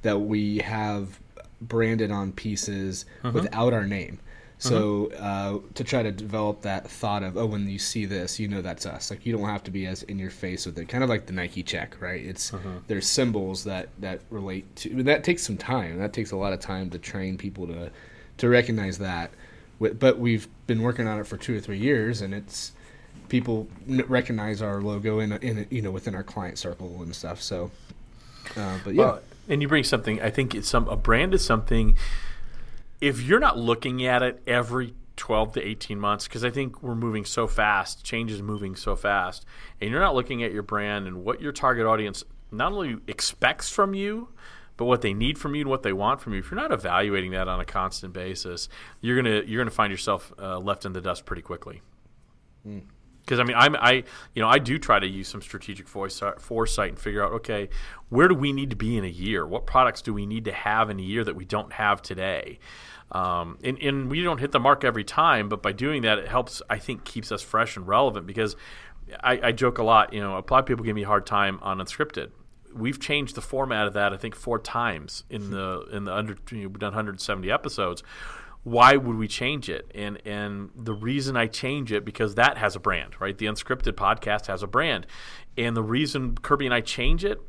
that 0.01 0.19
we 0.19 0.59
have 0.59 1.19
branded 1.61 2.11
on 2.11 2.31
pieces 2.31 3.05
mm-hmm. 3.23 3.35
without 3.35 3.73
our 3.73 3.85
name. 3.85 4.19
So 4.61 5.11
uh, 5.13 5.59
to 5.73 5.83
try 5.83 6.03
to 6.03 6.11
develop 6.11 6.61
that 6.61 6.89
thought 6.89 7.23
of 7.23 7.35
oh 7.37 7.47
when 7.47 7.67
you 7.67 7.79
see 7.79 8.05
this 8.05 8.39
you 8.39 8.47
know 8.47 8.61
that's 8.61 8.85
us. 8.85 9.09
Like 9.09 9.25
you 9.25 9.35
don't 9.35 9.47
have 9.47 9.63
to 9.63 9.71
be 9.71 9.87
as 9.87 10.03
in 10.03 10.19
your 10.19 10.29
face 10.29 10.65
with 10.65 10.77
it. 10.77 10.87
Kind 10.87 11.03
of 11.03 11.09
like 11.09 11.25
the 11.25 11.33
Nike 11.33 11.63
check 11.63 11.99
right? 11.99 12.23
It's 12.23 12.51
there's 12.87 13.07
symbols 13.07 13.63
that 13.63 13.89
that 13.99 14.21
relate 14.29 14.75
to 14.77 15.03
that 15.03 15.23
takes 15.23 15.43
some 15.43 15.57
time. 15.57 15.97
That 15.97 16.13
takes 16.13 16.31
a 16.31 16.37
lot 16.37 16.53
of 16.53 16.59
time 16.59 16.89
to 16.91 16.99
train 16.99 17.37
people 17.37 17.67
to 17.67 17.91
to 18.37 18.49
recognize 18.49 18.97
that. 18.99 19.31
But 19.79 20.19
we've 20.19 20.47
been 20.67 20.83
working 20.83 21.07
on 21.07 21.19
it 21.19 21.25
for 21.25 21.37
two 21.37 21.57
or 21.57 21.59
three 21.59 21.79
years 21.79 22.21
and 22.21 22.33
it's 22.33 22.73
people 23.29 23.67
recognize 23.87 24.61
our 24.61 24.81
logo 24.81 25.19
in, 25.19 25.31
in 25.33 25.65
you 25.69 25.81
know 25.81 25.91
within 25.91 26.13
our 26.13 26.23
client 26.23 26.57
circle 26.57 27.01
and 27.01 27.15
stuff 27.15 27.41
so 27.41 27.71
uh, 28.57 28.77
but 28.83 28.93
yeah. 28.93 29.01
Well, 29.01 29.21
and 29.47 29.61
you 29.61 29.67
bring 29.67 29.83
something. 29.83 30.21
I 30.21 30.29
think 30.29 30.55
it's 30.55 30.69
some 30.69 30.87
a 30.87 30.95
brand 30.95 31.33
is 31.33 31.43
something. 31.43 31.97
If 33.01 33.21
you're 33.21 33.39
not 33.39 33.57
looking 33.57 34.05
at 34.05 34.21
it 34.21 34.41
every 34.45 34.93
12 35.17 35.53
to 35.53 35.61
18 35.67 35.99
months, 35.99 36.27
because 36.27 36.45
I 36.45 36.51
think 36.51 36.81
we're 36.81 36.95
moving 36.95 37.25
so 37.25 37.47
fast, 37.47 38.03
change 38.03 38.31
is 38.31 38.41
moving 38.41 38.75
so 38.75 38.95
fast, 38.95 39.45
and 39.81 39.89
you're 39.89 39.99
not 39.99 40.15
looking 40.15 40.43
at 40.43 40.51
your 40.53 40.63
brand 40.63 41.07
and 41.07 41.23
what 41.23 41.41
your 41.41 41.51
target 41.51 41.85
audience 41.85 42.23
not 42.51 42.71
only 42.71 42.97
expects 43.07 43.69
from 43.69 43.93
you, 43.93 44.29
but 44.77 44.85
what 44.85 45.01
they 45.01 45.13
need 45.13 45.37
from 45.37 45.55
you 45.55 45.61
and 45.61 45.69
what 45.69 45.83
they 45.83 45.93
want 45.93 46.21
from 46.21 46.33
you. 46.33 46.39
If 46.39 46.49
you're 46.51 46.59
not 46.59 46.71
evaluating 46.71 47.31
that 47.31 47.47
on 47.47 47.59
a 47.59 47.65
constant 47.65 48.13
basis, 48.13 48.69
you're 48.99 49.15
gonna 49.15 49.41
you're 49.45 49.59
gonna 49.61 49.69
find 49.71 49.91
yourself 49.91 50.33
uh, 50.39 50.59
left 50.59 50.85
in 50.85 50.93
the 50.93 51.01
dust 51.01 51.25
pretty 51.25 51.41
quickly 51.41 51.81
because 53.21 53.39
I 53.39 53.43
mean, 53.43 53.55
I'm 53.57 53.75
I 53.75 54.03
you 54.33 54.41
know 54.41 54.49
I 54.49 54.59
do 54.59 54.77
try 54.77 54.99
to 54.99 55.07
use 55.07 55.27
some 55.27 55.41
strategic 55.41 55.87
voice, 55.87 56.21
foresight 56.39 56.89
and 56.89 56.99
figure 56.99 57.23
out 57.23 57.31
okay, 57.33 57.69
where 58.09 58.27
do 58.27 58.35
we 58.35 58.51
need 58.51 58.69
to 58.71 58.75
be 58.75 58.97
in 58.97 59.03
a 59.03 59.09
year? 59.09 59.45
What 59.45 59.65
products 59.65 60.01
do 60.01 60.13
we 60.13 60.25
need 60.25 60.45
to 60.45 60.51
have 60.51 60.89
in 60.89 60.99
a 60.99 61.03
year 61.03 61.23
that 61.23 61.35
we 61.35 61.45
don't 61.45 61.73
have 61.73 62.01
today? 62.01 62.59
Um, 63.11 63.57
and, 63.63 63.77
and 63.79 64.09
we 64.09 64.21
don't 64.23 64.39
hit 64.39 64.51
the 64.51 64.59
mark 64.59 64.83
every 64.83 65.03
time, 65.03 65.49
but 65.49 65.61
by 65.61 65.73
doing 65.73 66.03
that, 66.03 66.17
it 66.17 66.27
helps. 66.27 66.61
I 66.69 66.77
think 66.77 67.03
keeps 67.03 67.31
us 67.31 67.41
fresh 67.41 67.75
and 67.75 67.87
relevant 67.87 68.25
because 68.25 68.55
I, 69.21 69.39
I 69.43 69.51
joke 69.51 69.77
a 69.77 69.83
lot. 69.83 70.13
You 70.13 70.21
know, 70.21 70.33
a 70.33 70.43
lot 70.49 70.59
of 70.59 70.65
people 70.65 70.85
give 70.85 70.95
me 70.95 71.03
a 71.03 71.07
hard 71.07 71.25
time 71.25 71.59
on 71.61 71.79
unscripted. 71.79 72.31
We've 72.73 72.99
changed 72.99 73.35
the 73.35 73.41
format 73.41 73.87
of 73.87 73.93
that 73.93 74.13
I 74.13 74.17
think 74.17 74.33
four 74.33 74.57
times 74.57 75.25
in 75.29 75.51
the 75.51 75.87
in 75.91 76.05
the 76.05 76.15
under 76.15 76.37
you 76.51 76.57
know, 76.59 76.67
we've 76.69 76.79
done 76.79 76.93
170 76.93 77.51
episodes 77.51 78.01
why 78.63 78.95
would 78.95 79.15
we 79.15 79.27
change 79.27 79.69
it? 79.69 79.89
And 79.95 80.21
and 80.25 80.69
the 80.75 80.93
reason 80.93 81.35
I 81.35 81.47
change 81.47 81.91
it 81.91 82.05
because 82.05 82.35
that 82.35 82.57
has 82.57 82.75
a 82.75 82.79
brand, 82.79 83.19
right? 83.19 83.37
The 83.37 83.47
unscripted 83.47 83.93
podcast 83.93 84.47
has 84.47 84.63
a 84.63 84.67
brand, 84.67 85.07
and 85.57 85.75
the 85.75 85.83
reason 85.83 86.37
Kirby 86.37 86.65
and 86.65 86.73
I 86.73 86.81
change 86.81 87.25
it 87.25 87.41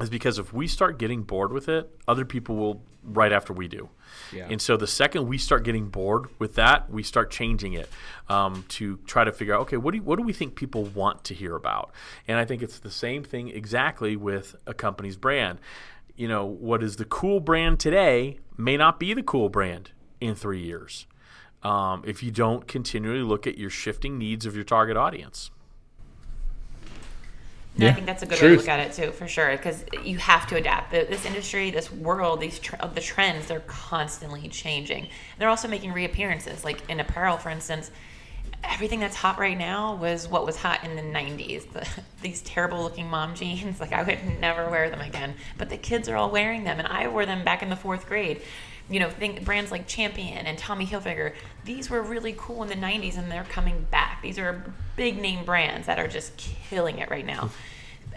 is 0.00 0.08
because 0.08 0.38
if 0.38 0.52
we 0.52 0.66
start 0.66 0.98
getting 0.98 1.22
bored 1.22 1.52
with 1.52 1.68
it, 1.68 1.90
other 2.08 2.24
people 2.24 2.56
will 2.56 2.82
right 3.02 3.32
after 3.32 3.52
we 3.52 3.68
do. 3.68 3.88
Yeah. 4.32 4.46
And 4.50 4.60
so 4.60 4.76
the 4.76 4.86
second 4.86 5.26
we 5.28 5.38
start 5.38 5.64
getting 5.64 5.88
bored 5.88 6.28
with 6.38 6.54
that, 6.56 6.90
we 6.90 7.02
start 7.02 7.30
changing 7.30 7.74
it 7.74 7.88
um, 8.28 8.64
to 8.70 8.98
try 9.06 9.24
to 9.24 9.32
figure 9.32 9.54
out, 9.54 9.62
okay, 9.62 9.76
what 9.76 9.92
do 9.92 9.98
you, 9.98 10.02
what 10.02 10.18
do 10.18 10.22
we 10.22 10.32
think 10.32 10.54
people 10.54 10.84
want 10.84 11.24
to 11.24 11.34
hear 11.34 11.54
about? 11.54 11.92
And 12.28 12.38
I 12.38 12.44
think 12.44 12.62
it's 12.62 12.78
the 12.78 12.90
same 12.90 13.24
thing 13.24 13.48
exactly 13.48 14.16
with 14.16 14.54
a 14.66 14.74
company's 14.74 15.16
brand. 15.16 15.60
You 16.16 16.28
know, 16.28 16.44
what 16.44 16.82
is 16.82 16.96
the 16.96 17.06
cool 17.06 17.40
brand 17.40 17.80
today 17.80 18.38
may 18.56 18.76
not 18.76 19.00
be 19.00 19.14
the 19.14 19.22
cool 19.22 19.48
brand 19.48 19.92
in 20.20 20.34
three 20.34 20.60
years 20.62 21.06
um, 21.62 22.02
if 22.06 22.22
you 22.22 22.30
don't 22.30 22.66
continually 22.66 23.22
look 23.22 23.46
at 23.46 23.58
your 23.58 23.70
shifting 23.70 24.18
needs 24.18 24.46
of 24.46 24.54
your 24.54 24.64
target 24.64 24.96
audience. 24.96 25.50
No, 27.76 27.86
Yeah. 27.86 27.92
I 27.92 27.94
think 27.94 28.06
that's 28.06 28.22
a 28.22 28.26
good 28.26 28.40
way 28.40 28.48
to 28.48 28.56
look 28.56 28.68
at 28.68 28.80
it 28.80 28.92
too, 28.94 29.12
for 29.12 29.28
sure. 29.28 29.50
Because 29.52 29.84
you 30.04 30.18
have 30.18 30.46
to 30.48 30.56
adapt. 30.56 30.90
This 30.90 31.24
industry, 31.24 31.70
this 31.70 31.90
world, 31.92 32.40
these 32.40 32.58
tr- 32.58 32.76
the 32.94 33.00
trends, 33.00 33.46
they're 33.46 33.60
constantly 33.60 34.48
changing. 34.48 35.08
They're 35.38 35.48
also 35.48 35.68
making 35.68 35.92
reappearances, 35.92 36.64
like 36.64 36.88
in 36.90 36.98
apparel, 37.00 37.36
for 37.36 37.50
instance. 37.50 37.90
everything 38.64 39.00
that's 39.00 39.16
hot 39.16 39.38
right 39.38 39.56
now 39.56 39.94
was 39.96 40.28
what 40.28 40.44
was 40.44 40.56
hot 40.56 40.84
in 40.84 40.96
the 40.96 41.02
90s. 41.02 41.70
The, 41.72 41.86
these 42.22 42.42
terrible 42.42 42.82
looking 42.82 43.08
mom 43.08 43.34
jeans. 43.34 43.78
Like, 43.80 43.92
I 43.92 44.02
would 44.02 44.40
never 44.40 44.68
wear 44.68 44.90
them 44.90 45.00
again. 45.00 45.34
But 45.56 45.70
the 45.70 45.76
kids 45.78 46.08
are 46.08 46.16
all 46.16 46.30
wearing 46.30 46.64
them, 46.64 46.78
and 46.78 46.88
I 46.88 47.08
wore 47.08 47.24
them 47.26 47.44
back 47.44 47.62
in 47.62 47.70
the 47.70 47.76
fourth 47.76 48.06
grade. 48.06 48.42
You 48.90 48.98
know, 49.00 49.08
think 49.08 49.44
brands 49.44 49.70
like 49.70 49.86
Champion 49.86 50.46
and 50.46 50.58
Tommy 50.58 50.84
Hilfiger. 50.84 51.34
These 51.64 51.88
were 51.88 52.02
really 52.02 52.34
cool 52.36 52.62
in 52.64 52.68
the 52.68 52.74
90s, 52.74 53.16
and 53.16 53.30
they're 53.30 53.44
coming 53.44 53.86
back. 53.90 54.20
These 54.20 54.38
are 54.38 54.64
big 54.96 55.20
name 55.20 55.44
brands 55.44 55.86
that 55.86 55.98
are 55.98 56.08
just 56.08 56.36
killing 56.36 56.98
it 56.98 57.08
right 57.08 57.24
now. 57.24 57.50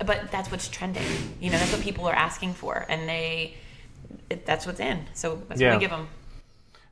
But 0.03 0.31
that's 0.31 0.49
what's 0.49 0.67
trending. 0.67 1.03
You 1.39 1.51
know, 1.51 1.59
that's 1.59 1.71
what 1.71 1.81
people 1.81 2.07
are 2.07 2.15
asking 2.15 2.53
for, 2.55 2.85
and 2.89 3.07
they. 3.07 3.53
It, 4.29 4.45
that's 4.45 4.65
what's 4.65 4.79
in. 4.79 5.05
So 5.13 5.41
that's 5.47 5.61
Yeah. 5.61 5.69
what 5.69 5.77
we 5.77 5.81
give 5.81 5.91
them. 5.91 6.07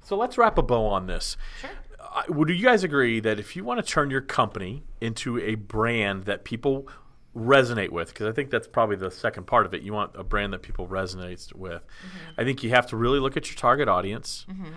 So 0.03 0.15
let's 0.15 0.37
wrap 0.37 0.57
a 0.57 0.63
bow 0.63 0.85
on 0.85 1.07
this. 1.07 1.35
Sure. 1.59 1.69
Uh, 1.99 2.23
would 2.29 2.49
you 2.49 2.63
guys 2.63 2.83
agree 2.83 3.19
that 3.19 3.39
if 3.39 3.55
you 3.55 3.63
want 3.63 3.83
to 3.83 3.89
turn 3.91 4.09
your 4.11 4.21
company 4.21 4.83
into 4.99 5.39
a 5.39 5.55
brand 5.55 6.25
that 6.25 6.43
people 6.43 6.87
resonate 7.35 7.89
with, 7.89 8.09
because 8.09 8.27
I 8.27 8.31
think 8.33 8.49
that's 8.49 8.67
probably 8.67 8.97
the 8.97 9.11
second 9.11 9.47
part 9.47 9.65
of 9.65 9.73
it, 9.73 9.81
you 9.81 9.93
want 9.93 10.11
a 10.15 10.23
brand 10.23 10.53
that 10.53 10.61
people 10.61 10.87
resonate 10.87 11.53
with. 11.53 11.81
Mm-hmm. 11.81 12.41
I 12.41 12.43
think 12.43 12.63
you 12.63 12.71
have 12.71 12.87
to 12.87 12.97
really 12.97 13.19
look 13.19 13.37
at 13.37 13.49
your 13.49 13.55
target 13.55 13.87
audience 13.87 14.45
mm-hmm. 14.49 14.71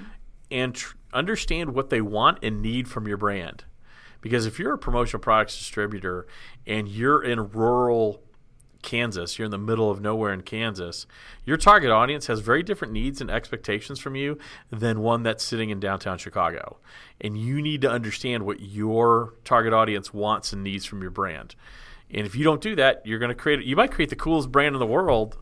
and 0.50 0.74
tr- 0.74 0.96
understand 1.12 1.74
what 1.74 1.90
they 1.90 2.00
want 2.00 2.38
and 2.42 2.62
need 2.62 2.88
from 2.88 3.08
your 3.08 3.16
brand. 3.16 3.64
Because 4.20 4.46
if 4.46 4.58
you're 4.58 4.74
a 4.74 4.78
promotional 4.78 5.20
products 5.20 5.58
distributor 5.58 6.26
and 6.66 6.88
you're 6.88 7.22
in 7.22 7.50
rural 7.50 8.22
Kansas, 8.80 9.38
you're 9.38 9.46
in 9.46 9.50
the 9.50 9.58
middle 9.58 9.90
of 9.90 10.00
nowhere 10.00 10.32
in 10.32 10.42
Kansas, 10.42 11.06
your 11.44 11.56
target 11.56 11.90
audience 11.90 12.26
has 12.28 12.40
very 12.40 12.62
different 12.62 12.92
needs 12.92 13.20
and 13.20 13.30
expectations 13.30 13.98
from 13.98 14.14
you 14.14 14.38
than 14.70 15.00
one 15.00 15.22
that's 15.22 15.42
sitting 15.42 15.70
in 15.70 15.80
downtown 15.80 16.18
Chicago. 16.18 16.78
And 17.20 17.36
you 17.36 17.60
need 17.60 17.80
to 17.80 17.90
understand 17.90 18.44
what 18.44 18.60
your 18.60 19.34
target 19.42 19.72
audience 19.72 20.14
wants 20.14 20.52
and 20.52 20.62
needs 20.62 20.84
from 20.84 21.02
your 21.02 21.10
brand. 21.10 21.56
And 22.14 22.26
if 22.26 22.34
you 22.36 22.44
don't 22.44 22.60
do 22.60 22.76
that, 22.76 23.02
you're 23.04 23.18
going 23.18 23.30
to 23.30 23.34
create 23.34 23.64
you 23.64 23.76
might 23.76 23.90
create 23.92 24.10
the 24.10 24.16
coolest 24.16 24.50
brand 24.52 24.74
in 24.74 24.78
the 24.78 24.86
world, 24.86 25.36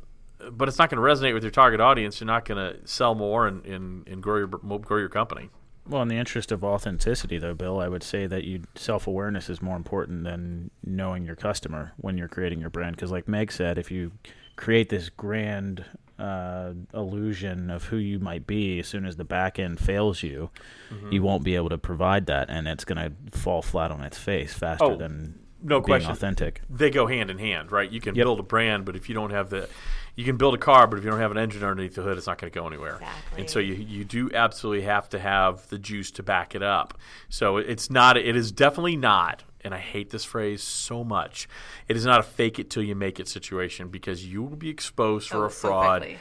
but 0.50 0.68
it's 0.68 0.78
not 0.78 0.90
going 0.90 1.02
to 1.02 1.06
resonate 1.06 1.34
with 1.34 1.42
your 1.44 1.50
target 1.52 1.80
audience. 1.80 2.20
You're 2.20 2.26
not 2.26 2.44
going 2.44 2.58
to 2.74 2.86
sell 2.88 3.14
more 3.14 3.46
and, 3.46 3.64
and, 3.66 4.08
and 4.08 4.22
grow 4.22 4.38
your 4.38 4.46
grow 4.48 4.98
your 4.98 5.08
company. 5.08 5.50
Well, 5.88 6.00
in 6.02 6.08
the 6.08 6.16
interest 6.16 6.52
of 6.52 6.62
authenticity, 6.62 7.38
though, 7.38 7.54
Bill, 7.54 7.80
I 7.80 7.88
would 7.88 8.04
say 8.04 8.26
that 8.28 8.44
you 8.44 8.62
self 8.76 9.06
awareness 9.06 9.50
is 9.50 9.60
more 9.60 9.76
important 9.76 10.22
than 10.24 10.70
knowing 10.84 11.24
your 11.24 11.34
customer 11.36 11.92
when 11.96 12.16
you're 12.16 12.28
creating 12.28 12.60
your 12.60 12.70
brand. 12.70 12.94
Because, 12.96 13.10
like 13.10 13.26
Meg 13.28 13.50
said, 13.50 13.78
if 13.78 13.90
you 13.90 14.12
create 14.54 14.90
this 14.90 15.08
grand 15.08 15.84
uh, 16.20 16.72
illusion 16.94 17.68
of 17.68 17.84
who 17.84 17.96
you 17.96 18.20
might 18.20 18.46
be, 18.46 18.78
as 18.78 18.86
soon 18.86 19.04
as 19.04 19.16
the 19.16 19.24
back 19.24 19.58
end 19.58 19.80
fails 19.80 20.22
you, 20.22 20.50
Mm-hmm. 20.92 21.10
you 21.12 21.22
won't 21.22 21.42
be 21.42 21.56
able 21.56 21.70
to 21.70 21.78
provide 21.78 22.26
that, 22.26 22.48
and 22.50 22.68
it's 22.68 22.84
going 22.84 22.98
to 23.32 23.36
fall 23.38 23.62
flat 23.62 23.90
on 23.90 24.02
its 24.02 24.18
face 24.18 24.52
faster 24.52 24.84
Oh, 24.84 24.94
than 24.96 25.40
no 25.62 25.80
being 25.80 25.84
question. 25.84 26.10
authentic. 26.10 26.60
they 26.68 26.90
go 26.90 27.06
hand 27.06 27.30
in 27.30 27.38
hand, 27.38 27.70
right? 27.72 27.90
You 27.90 28.00
can 28.00 28.14
Yep. 28.14 28.24
build 28.24 28.40
a 28.40 28.42
brand, 28.42 28.84
but 28.84 28.96
if 28.96 29.08
you 29.08 29.14
don't 29.14 29.30
have 29.30 29.50
the, 29.50 29.68
you 30.16 30.24
can 30.24 30.36
build 30.36 30.54
a 30.54 30.58
car, 30.58 30.86
but 30.86 30.98
if 30.98 31.04
you 31.04 31.10
don't 31.10 31.20
have 31.20 31.30
an 31.30 31.38
engine 31.38 31.62
underneath 31.62 31.94
the 31.94 32.02
hood, 32.02 32.18
it's 32.18 32.26
not 32.26 32.38
going 32.38 32.52
to 32.52 32.58
go 32.58 32.66
anywhere. 32.66 32.94
Exactly. 32.96 33.40
And 33.40 33.50
so 33.50 33.58
you 33.58 33.74
you 33.74 34.04
do 34.04 34.30
absolutely 34.34 34.82
have 34.82 35.08
to 35.10 35.18
have 35.18 35.68
the 35.68 35.78
juice 35.78 36.10
to 36.12 36.22
back 36.22 36.54
it 36.54 36.62
up. 36.62 36.98
So 37.28 37.56
it's 37.58 37.90
not. 37.90 38.16
It 38.16 38.36
is 38.36 38.50
definitely 38.52 38.96
not. 38.96 39.44
And 39.64 39.72
I 39.72 39.78
hate 39.78 40.10
this 40.10 40.24
phrase 40.24 40.60
so 40.62 41.04
much. 41.04 41.48
It 41.86 41.96
is 41.96 42.04
not 42.04 42.18
a 42.18 42.24
fake 42.24 42.58
it 42.58 42.68
till 42.68 42.82
you 42.82 42.96
make 42.96 43.20
it 43.20 43.28
situation 43.28 43.88
because 43.88 44.26
you 44.26 44.42
will 44.42 44.56
be 44.56 44.68
exposed 44.68 45.28
for 45.28 45.44
Oh, 45.44 45.46
a 45.46 45.50
fraud 45.50 46.02
quickly. 46.02 46.18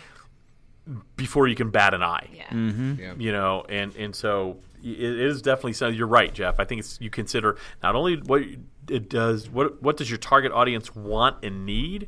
before 1.15 1.47
you 1.47 1.55
can 1.55 1.69
bat 1.69 1.93
an 1.93 2.03
eye 2.03 2.27
Yeah. 2.33 2.47
Mm-hmm. 2.49 2.93
Yeah. 2.99 3.13
you 3.17 3.31
know 3.31 3.65
and 3.69 3.95
and 3.95 4.15
so 4.15 4.57
it 4.83 4.99
it 5.01 5.19
is 5.19 5.41
definitely 5.41 5.73
so 5.73 5.87
you're 5.87 6.07
right 6.07 6.33
jeff 6.33 6.59
i 6.59 6.65
think 6.65 6.79
it's 6.79 6.99
you 7.01 7.09
consider 7.09 7.57
not 7.83 7.95
only 7.95 8.17
what 8.17 8.41
it 8.89 9.09
does 9.09 9.49
what 9.49 9.81
what 9.81 9.97
does 9.97 10.09
your 10.09 10.17
target 10.17 10.51
audience 10.51 10.95
want 10.95 11.37
and 11.43 11.65
need 11.65 12.07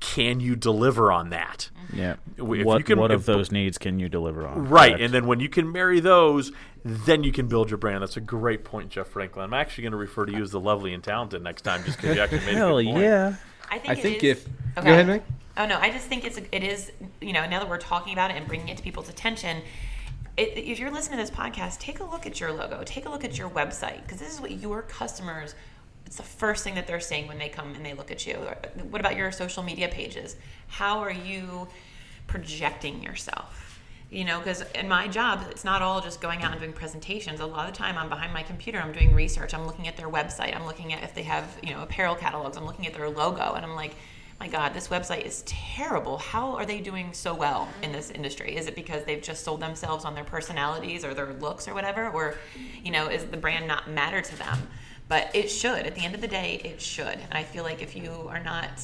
can 0.00 0.40
you 0.40 0.56
deliver 0.56 1.12
on 1.12 1.28
that 1.28 1.68
Yeah. 1.92 2.16
If 2.38 2.42
what 2.44 2.78
you 2.78 2.84
can- 2.84 2.98
what 2.98 3.10
of 3.10 3.26
those 3.26 3.52
needs 3.52 3.76
can 3.76 3.98
you 4.00 4.08
deliver 4.08 4.46
on? 4.46 4.66
right 4.68 4.88
Correct. 4.92 5.02
and 5.02 5.12
then 5.12 5.26
when 5.26 5.40
you 5.40 5.48
can 5.50 5.70
marry 5.70 6.00
those 6.00 6.52
then 6.84 7.22
you 7.22 7.32
can 7.32 7.48
build 7.48 7.68
your 7.70 7.76
brand 7.76 8.02
that's 8.02 8.16
a 8.16 8.20
great 8.22 8.64
point 8.64 8.88
jeff 8.90 9.08
franklin 9.08 9.44
i'm 9.44 9.52
actually 9.54 9.82
going 9.82 9.92
to 9.92 9.98
refer 9.98 10.24
to 10.24 10.32
you 10.32 10.42
as 10.42 10.50
the 10.52 10.60
lovely 10.60 10.94
and 10.94 11.04
talented 11.04 11.42
next 11.42 11.62
time 11.62 11.84
just 11.84 11.98
because 12.00 12.16
you 12.16 12.22
actually 12.22 12.44
made 12.46 12.54
Hell 12.54 12.78
a 12.78 12.84
good 12.84 12.92
point. 12.92 13.04
yeah. 13.04 13.34
I 13.70 13.78
think, 13.78 13.88
I 13.88 13.92
it 13.92 14.02
think 14.02 14.24
is- 14.24 14.38
if 14.38 14.48
Okay. 14.78 14.86
go 14.86 14.92
ahead, 14.92 15.06
Meg. 15.06 15.22
Oh 15.56 15.66
no, 15.66 15.78
I 15.78 15.90
just 15.90 16.06
think 16.06 16.24
it's 16.24 16.38
it 16.38 16.62
is 16.64 16.90
you 17.20 17.32
know 17.34 17.46
now 17.46 17.58
that 17.60 17.68
we're 17.68 17.76
talking 17.78 18.12
about 18.14 18.30
it 18.30 18.36
and 18.36 18.46
bringing 18.46 18.68
it 18.68 18.76
to 18.78 18.82
people's 18.82 19.08
attention. 19.10 19.62
If 20.42 20.78
you're 20.78 20.90
listening 20.90 21.18
to 21.18 21.22
this 21.22 21.30
podcast, 21.30 21.80
take 21.80 22.00
a 22.00 22.04
look 22.04 22.24
at 22.24 22.40
your 22.40 22.50
logo, 22.50 22.82
take 22.82 23.04
a 23.04 23.10
look 23.10 23.24
at 23.24 23.36
your 23.36 23.50
website 23.50 24.02
because 24.02 24.18
this 24.18 24.32
is 24.32 24.40
what 24.40 24.52
your 24.52 24.80
customers. 24.80 25.54
It's 26.06 26.16
the 26.16 26.22
first 26.22 26.64
thing 26.64 26.76
that 26.76 26.86
they're 26.86 26.98
saying 26.98 27.28
when 27.28 27.36
they 27.36 27.50
come 27.50 27.74
and 27.74 27.84
they 27.84 27.92
look 27.92 28.10
at 28.10 28.26
you. 28.26 28.36
What 28.88 29.00
about 29.02 29.16
your 29.16 29.30
social 29.32 29.62
media 29.62 29.88
pages? 29.88 30.36
How 30.66 31.00
are 31.00 31.12
you 31.12 31.68
projecting 32.26 33.02
yourself? 33.02 33.82
You 34.10 34.24
know, 34.24 34.38
because 34.38 34.64
in 34.74 34.88
my 34.88 35.08
job, 35.08 35.44
it's 35.50 35.62
not 35.62 35.82
all 35.82 36.00
just 36.00 36.22
going 36.22 36.42
out 36.42 36.52
and 36.52 36.60
doing 36.60 36.72
presentations. 36.72 37.40
A 37.40 37.46
lot 37.46 37.68
of 37.68 37.74
the 37.74 37.78
time, 37.78 37.98
I'm 37.98 38.08
behind 38.08 38.32
my 38.32 38.42
computer. 38.42 38.78
I'm 38.78 38.92
doing 38.92 39.14
research. 39.14 39.52
I'm 39.52 39.66
looking 39.66 39.88
at 39.88 39.98
their 39.98 40.08
website. 40.08 40.56
I'm 40.56 40.64
looking 40.64 40.94
at 40.94 41.02
if 41.02 41.14
they 41.14 41.24
have, 41.24 41.54
you 41.62 41.74
know, 41.74 41.82
apparel 41.82 42.14
catalogs. 42.14 42.56
I'm 42.56 42.64
looking 42.64 42.86
at 42.86 42.94
their 42.94 43.10
logo, 43.10 43.52
and 43.52 43.64
I'm 43.64 43.76
like, 43.76 43.94
my 44.40 44.48
God, 44.48 44.72
this 44.72 44.88
website 44.88 45.24
is 45.24 45.42
terrible. 45.42 46.18
How 46.18 46.56
are 46.56 46.64
they 46.64 46.80
doing 46.80 47.12
so 47.12 47.34
well 47.34 47.68
in 47.82 47.92
this 47.92 48.10
industry? 48.10 48.56
Is 48.56 48.66
it 48.66 48.74
because 48.74 49.04
they've 49.04 49.22
just 49.22 49.44
sold 49.44 49.60
themselves 49.60 50.04
on 50.04 50.14
their 50.14 50.24
personalities 50.24 51.04
or 51.04 51.14
their 51.14 51.34
looks 51.34 51.68
or 51.68 51.74
whatever? 51.74 52.08
Or, 52.08 52.36
you 52.82 52.90
know, 52.90 53.08
is 53.08 53.26
the 53.26 53.36
brand 53.36 53.68
not 53.68 53.90
matter 53.90 54.22
to 54.22 54.38
them? 54.38 54.58
But 55.08 55.34
it 55.34 55.50
should. 55.50 55.86
At 55.86 55.94
the 55.94 56.04
end 56.04 56.14
of 56.14 56.20
the 56.20 56.28
day, 56.28 56.60
it 56.64 56.80
should. 56.80 57.06
And 57.06 57.32
I 57.32 57.42
feel 57.42 57.64
like 57.64 57.82
if 57.82 57.94
you 57.94 58.10
are 58.28 58.42
not, 58.42 58.82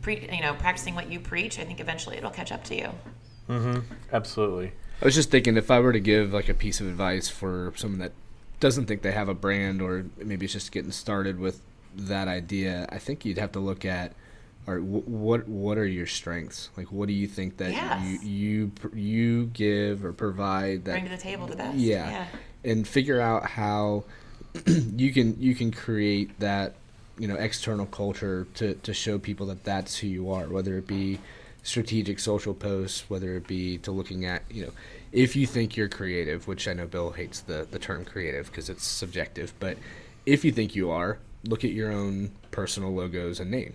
pre- 0.00 0.28
you 0.32 0.40
know, 0.40 0.54
practicing 0.54 0.94
what 0.94 1.10
you 1.10 1.20
preach, 1.20 1.58
I 1.58 1.64
think 1.64 1.80
eventually 1.80 2.16
it'll 2.16 2.30
catch 2.30 2.50
up 2.50 2.64
to 2.64 2.74
you. 2.74 2.88
Mm-hmm. 3.48 3.80
Absolutely 4.12 4.72
I 5.02 5.04
was 5.04 5.14
just 5.14 5.30
thinking 5.30 5.56
if 5.56 5.70
I 5.70 5.80
were 5.80 5.92
to 5.92 6.00
give 6.00 6.32
like 6.32 6.48
a 6.48 6.54
piece 6.54 6.80
of 6.80 6.86
advice 6.86 7.28
for 7.28 7.72
someone 7.76 8.00
that 8.00 8.12
doesn't 8.60 8.86
think 8.86 9.02
they 9.02 9.12
have 9.12 9.28
a 9.28 9.34
brand 9.34 9.82
or 9.82 10.06
maybe 10.16 10.46
it's 10.46 10.52
just 10.52 10.72
getting 10.72 10.92
started 10.92 11.38
with 11.38 11.60
that 11.94 12.28
idea, 12.28 12.86
I 12.90 12.98
think 12.98 13.24
you'd 13.24 13.38
have 13.38 13.52
to 13.52 13.60
look 13.60 13.84
at 13.84 14.12
or 14.66 14.78
wh- 14.78 15.06
what 15.08 15.46
what 15.48 15.78
are 15.78 15.86
your 15.86 16.06
strengths? 16.06 16.70
Like 16.76 16.90
what 16.92 17.08
do 17.08 17.14
you 17.14 17.26
think 17.26 17.56
that 17.58 17.72
Yes. 17.72 18.02
you 18.22 18.28
you 18.28 18.72
you 18.94 19.46
give 19.46 20.04
or 20.04 20.12
provide 20.12 20.84
that 20.84 20.92
Bring 20.92 21.04
to 21.04 21.10
the 21.10 21.16
table 21.16 21.46
the 21.46 21.56
best. 21.56 21.76
yeah, 21.76 22.08
Yeah. 22.10 22.26
and 22.72 22.86
figure 22.88 23.20
out 23.20 23.46
how 23.50 24.04
you 24.66 25.12
can 25.12 25.40
you 25.40 25.54
can 25.54 25.70
create 25.72 26.38
that 26.40 26.74
you 27.18 27.28
know 27.28 27.34
external 27.36 27.86
culture 27.86 28.46
to 28.54 28.74
to 28.74 28.94
show 28.94 29.18
people 29.18 29.46
that 29.46 29.64
that's 29.64 29.98
who 29.98 30.06
you 30.06 30.30
are 30.30 30.48
whether 30.48 30.76
it 30.78 30.86
be 30.86 31.18
strategic 31.62 32.18
social 32.18 32.54
posts 32.54 33.04
whether 33.08 33.36
it 33.36 33.46
be 33.46 33.78
to 33.78 33.90
looking 33.90 34.24
at 34.24 34.42
you 34.50 34.62
know 34.64 34.70
if 35.12 35.34
you 35.36 35.46
think 35.46 35.76
you're 35.76 35.88
creative 35.88 36.46
which 36.48 36.66
i 36.68 36.72
know 36.72 36.86
bill 36.86 37.12
hates 37.12 37.40
the 37.40 37.66
the 37.70 37.78
term 37.78 38.04
creative 38.04 38.46
because 38.46 38.68
it's 38.68 38.84
subjective 38.84 39.52
but 39.60 39.76
if 40.26 40.44
you 40.44 40.52
think 40.52 40.74
you 40.74 40.90
are 40.90 41.18
look 41.44 41.64
at 41.64 41.70
your 41.70 41.90
own 41.90 42.30
personal 42.50 42.92
logos 42.94 43.40
and 43.40 43.50
name 43.50 43.74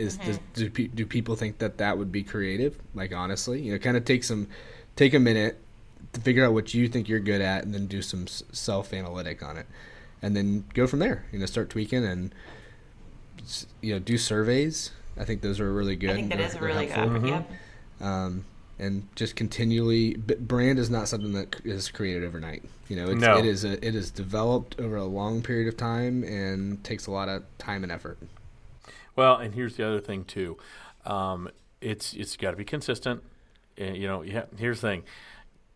is 0.00 0.16
does, 0.16 0.38
do, 0.54 0.70
pe- 0.70 0.86
do 0.88 1.04
people 1.06 1.36
think 1.36 1.58
that 1.58 1.78
that 1.78 1.96
would 1.98 2.10
be 2.10 2.22
creative 2.22 2.78
like 2.94 3.12
honestly 3.12 3.60
you 3.60 3.72
know 3.72 3.78
kind 3.78 3.96
of 3.96 4.04
take 4.04 4.24
some 4.24 4.48
take 4.96 5.14
a 5.14 5.18
minute 5.18 5.58
to 6.12 6.20
figure 6.20 6.44
out 6.44 6.52
what 6.52 6.72
you 6.74 6.88
think 6.88 7.08
you're 7.08 7.20
good 7.20 7.40
at 7.40 7.64
and 7.64 7.72
then 7.74 7.86
do 7.86 8.00
some 8.02 8.26
self 8.26 8.92
analytic 8.92 9.42
on 9.42 9.56
it 9.56 9.66
and 10.22 10.34
then 10.36 10.64
go 10.74 10.86
from 10.86 10.98
there 10.98 11.24
you 11.32 11.38
know 11.38 11.46
start 11.46 11.68
tweaking 11.70 12.04
and 12.04 12.34
you 13.80 13.92
know 13.92 13.98
do 13.98 14.18
surveys 14.18 14.90
i 15.18 15.24
think 15.24 15.40
those 15.40 15.60
are 15.60 15.72
really 15.72 15.96
good 15.96 16.10
I 16.10 16.14
think 16.14 16.28
that 16.30 16.38
They're- 16.38 16.46
is 16.46 16.54
a 16.54 16.58
they're 16.58 16.68
really 16.68 16.86
good. 16.86 16.94
helpful. 16.96 17.28
Yep. 17.28 17.50
um, 18.00 18.44
and 18.78 19.06
just 19.14 19.36
continually 19.36 20.14
brand 20.14 20.78
is 20.78 20.88
not 20.90 21.06
something 21.08 21.32
that 21.34 21.56
is 21.64 21.90
created 21.90 22.24
overnight 22.24 22.62
you 22.88 22.96
know 22.96 23.10
it's, 23.10 23.20
No. 23.20 23.38
it 23.38 23.44
is 23.46 23.64
a, 23.64 23.72
it 23.86 23.94
is 23.94 24.10
developed 24.10 24.78
over 24.80 24.96
a 24.96 25.04
long 25.04 25.42
period 25.42 25.68
of 25.68 25.76
time 25.76 26.22
and 26.24 26.82
takes 26.84 27.06
a 27.06 27.10
lot 27.10 27.28
of 27.28 27.42
time 27.58 27.82
and 27.82 27.92
effort 27.92 28.18
Well, 29.16 29.36
and 29.36 29.54
here's 29.54 29.76
the 29.76 29.86
other 29.86 30.00
thing 30.00 30.24
too. 30.24 30.56
Um, 31.04 31.48
it's 31.80 32.12
it's 32.14 32.36
got 32.36 32.50
to 32.52 32.56
be 32.56 32.64
consistent. 32.64 33.22
And, 33.78 33.96
you 33.96 34.06
know, 34.06 34.22
you 34.22 34.34
ha- 34.34 34.46
here's 34.58 34.80
the 34.80 34.88
thing: 34.88 35.02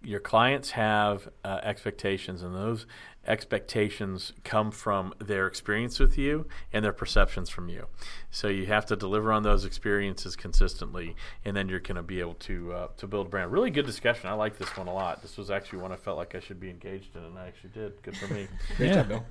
your 0.02 0.20
clients 0.20 0.72
have 0.72 1.28
uh, 1.44 1.60
expectations, 1.62 2.42
and 2.42 2.54
those 2.54 2.86
expectations 3.26 4.34
come 4.44 4.70
from 4.70 5.14
their 5.18 5.46
experience 5.46 5.98
with 5.98 6.18
you 6.18 6.46
and 6.74 6.84
their 6.84 6.92
perceptions 6.92 7.48
from 7.48 7.70
you. 7.70 7.86
So 8.30 8.48
you 8.48 8.66
have 8.66 8.84
to 8.86 8.96
deliver 8.96 9.32
on 9.32 9.42
those 9.42 9.64
experiences 9.64 10.36
consistently, 10.36 11.16
and 11.44 11.56
then 11.56 11.68
you're 11.70 11.80
going 11.80 11.96
to 11.96 12.02
be 12.02 12.20
able 12.20 12.34
to 12.34 12.72
uh, 12.72 12.88
to 12.98 13.06
build 13.06 13.26
a 13.26 13.30
brand. 13.30 13.50
Really 13.52 13.70
good 13.70 13.86
discussion. 13.86 14.28
I 14.28 14.34
like 14.34 14.58
this 14.58 14.76
one 14.76 14.88
a 14.88 14.94
lot. 14.94 15.22
This 15.22 15.36
was 15.38 15.50
actually 15.50 15.78
one 15.80 15.92
I 15.92 15.96
felt 15.96 16.18
like 16.18 16.34
I 16.34 16.40
should 16.40 16.60
be 16.60 16.68
engaged 16.70 17.16
in, 17.16 17.22
and 17.24 17.38
I 17.38 17.46
actually 17.46 17.70
did. 17.70 18.00
Good 18.02 18.16
for 18.16 18.32
me. 18.32 18.46
great 18.76 18.88
Yeah. 18.90 18.94
job 18.96 19.08
bill 19.08 19.24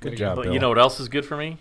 Good 0.00 0.08
Way 0.12 0.16
to 0.16 0.16
job, 0.16 0.36
but 0.36 0.42
Bill. 0.44 0.52
you 0.54 0.58
know 0.58 0.68
what 0.70 0.78
else 0.78 0.98
is 0.98 1.08
good 1.08 1.24
for 1.26 1.36
me? 1.36 1.58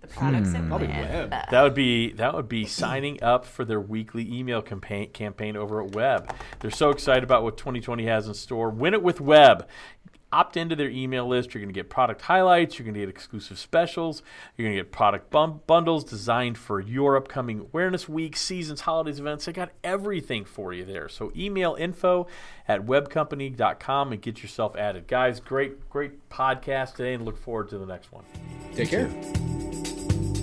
The 0.00 0.06
products 0.06 0.54
in 0.54 0.62
hmm. 0.62 0.68
Probably 0.68 0.86
there. 0.86 1.28
web. 1.28 1.50
That 1.50 1.62
would 1.62 1.74
be 1.74 2.12
that 2.12 2.34
would 2.34 2.48
be 2.48 2.66
signing 2.66 3.22
up 3.22 3.44
for 3.44 3.64
their 3.64 3.80
weekly 3.80 4.32
email 4.32 4.62
campaign 4.62 5.10
campaign 5.10 5.56
over 5.56 5.82
at 5.82 5.92
Web. 5.92 6.32
They're 6.60 6.70
so 6.70 6.90
excited 6.90 7.24
about 7.24 7.42
what 7.42 7.56
2020 7.56 8.06
has 8.06 8.28
in 8.28 8.34
store. 8.34 8.70
Win 8.70 8.94
it 8.94 9.02
with 9.02 9.20
Web. 9.20 9.66
Opt 10.32 10.56
into 10.56 10.76
their 10.76 10.90
email 10.90 11.26
list. 11.26 11.54
You're 11.54 11.62
going 11.62 11.72
to 11.72 11.78
get 11.78 11.88
product 11.88 12.22
highlights. 12.22 12.78
You're 12.78 12.84
going 12.84 12.94
to 12.94 13.00
get 13.00 13.08
exclusive 13.08 13.58
specials. 13.58 14.22
You're 14.56 14.66
going 14.66 14.76
to 14.76 14.82
get 14.82 14.92
product 14.92 15.30
bum- 15.30 15.60
bundles 15.66 16.04
designed 16.04 16.58
for 16.58 16.80
your 16.80 17.16
upcoming 17.16 17.60
awareness 17.60 18.08
week, 18.08 18.36
seasons, 18.36 18.82
holidays, 18.82 19.20
events. 19.20 19.44
They 19.46 19.52
got 19.52 19.70
everything 19.82 20.44
for 20.44 20.72
you 20.72 20.84
there. 20.84 21.08
So 21.08 21.32
email 21.36 21.74
info 21.78 22.26
at 22.66 22.84
webcompany.com 22.86 24.12
and 24.12 24.22
get 24.22 24.42
yourself 24.42 24.76
added. 24.76 25.06
Guys, 25.06 25.40
great, 25.40 25.88
great 25.88 26.28
podcast 26.28 26.94
today 26.94 27.14
and 27.14 27.24
look 27.24 27.38
forward 27.38 27.68
to 27.70 27.78
the 27.78 27.86
next 27.86 28.12
one. 28.12 28.24
Take 28.74 28.90
care. 28.90 29.97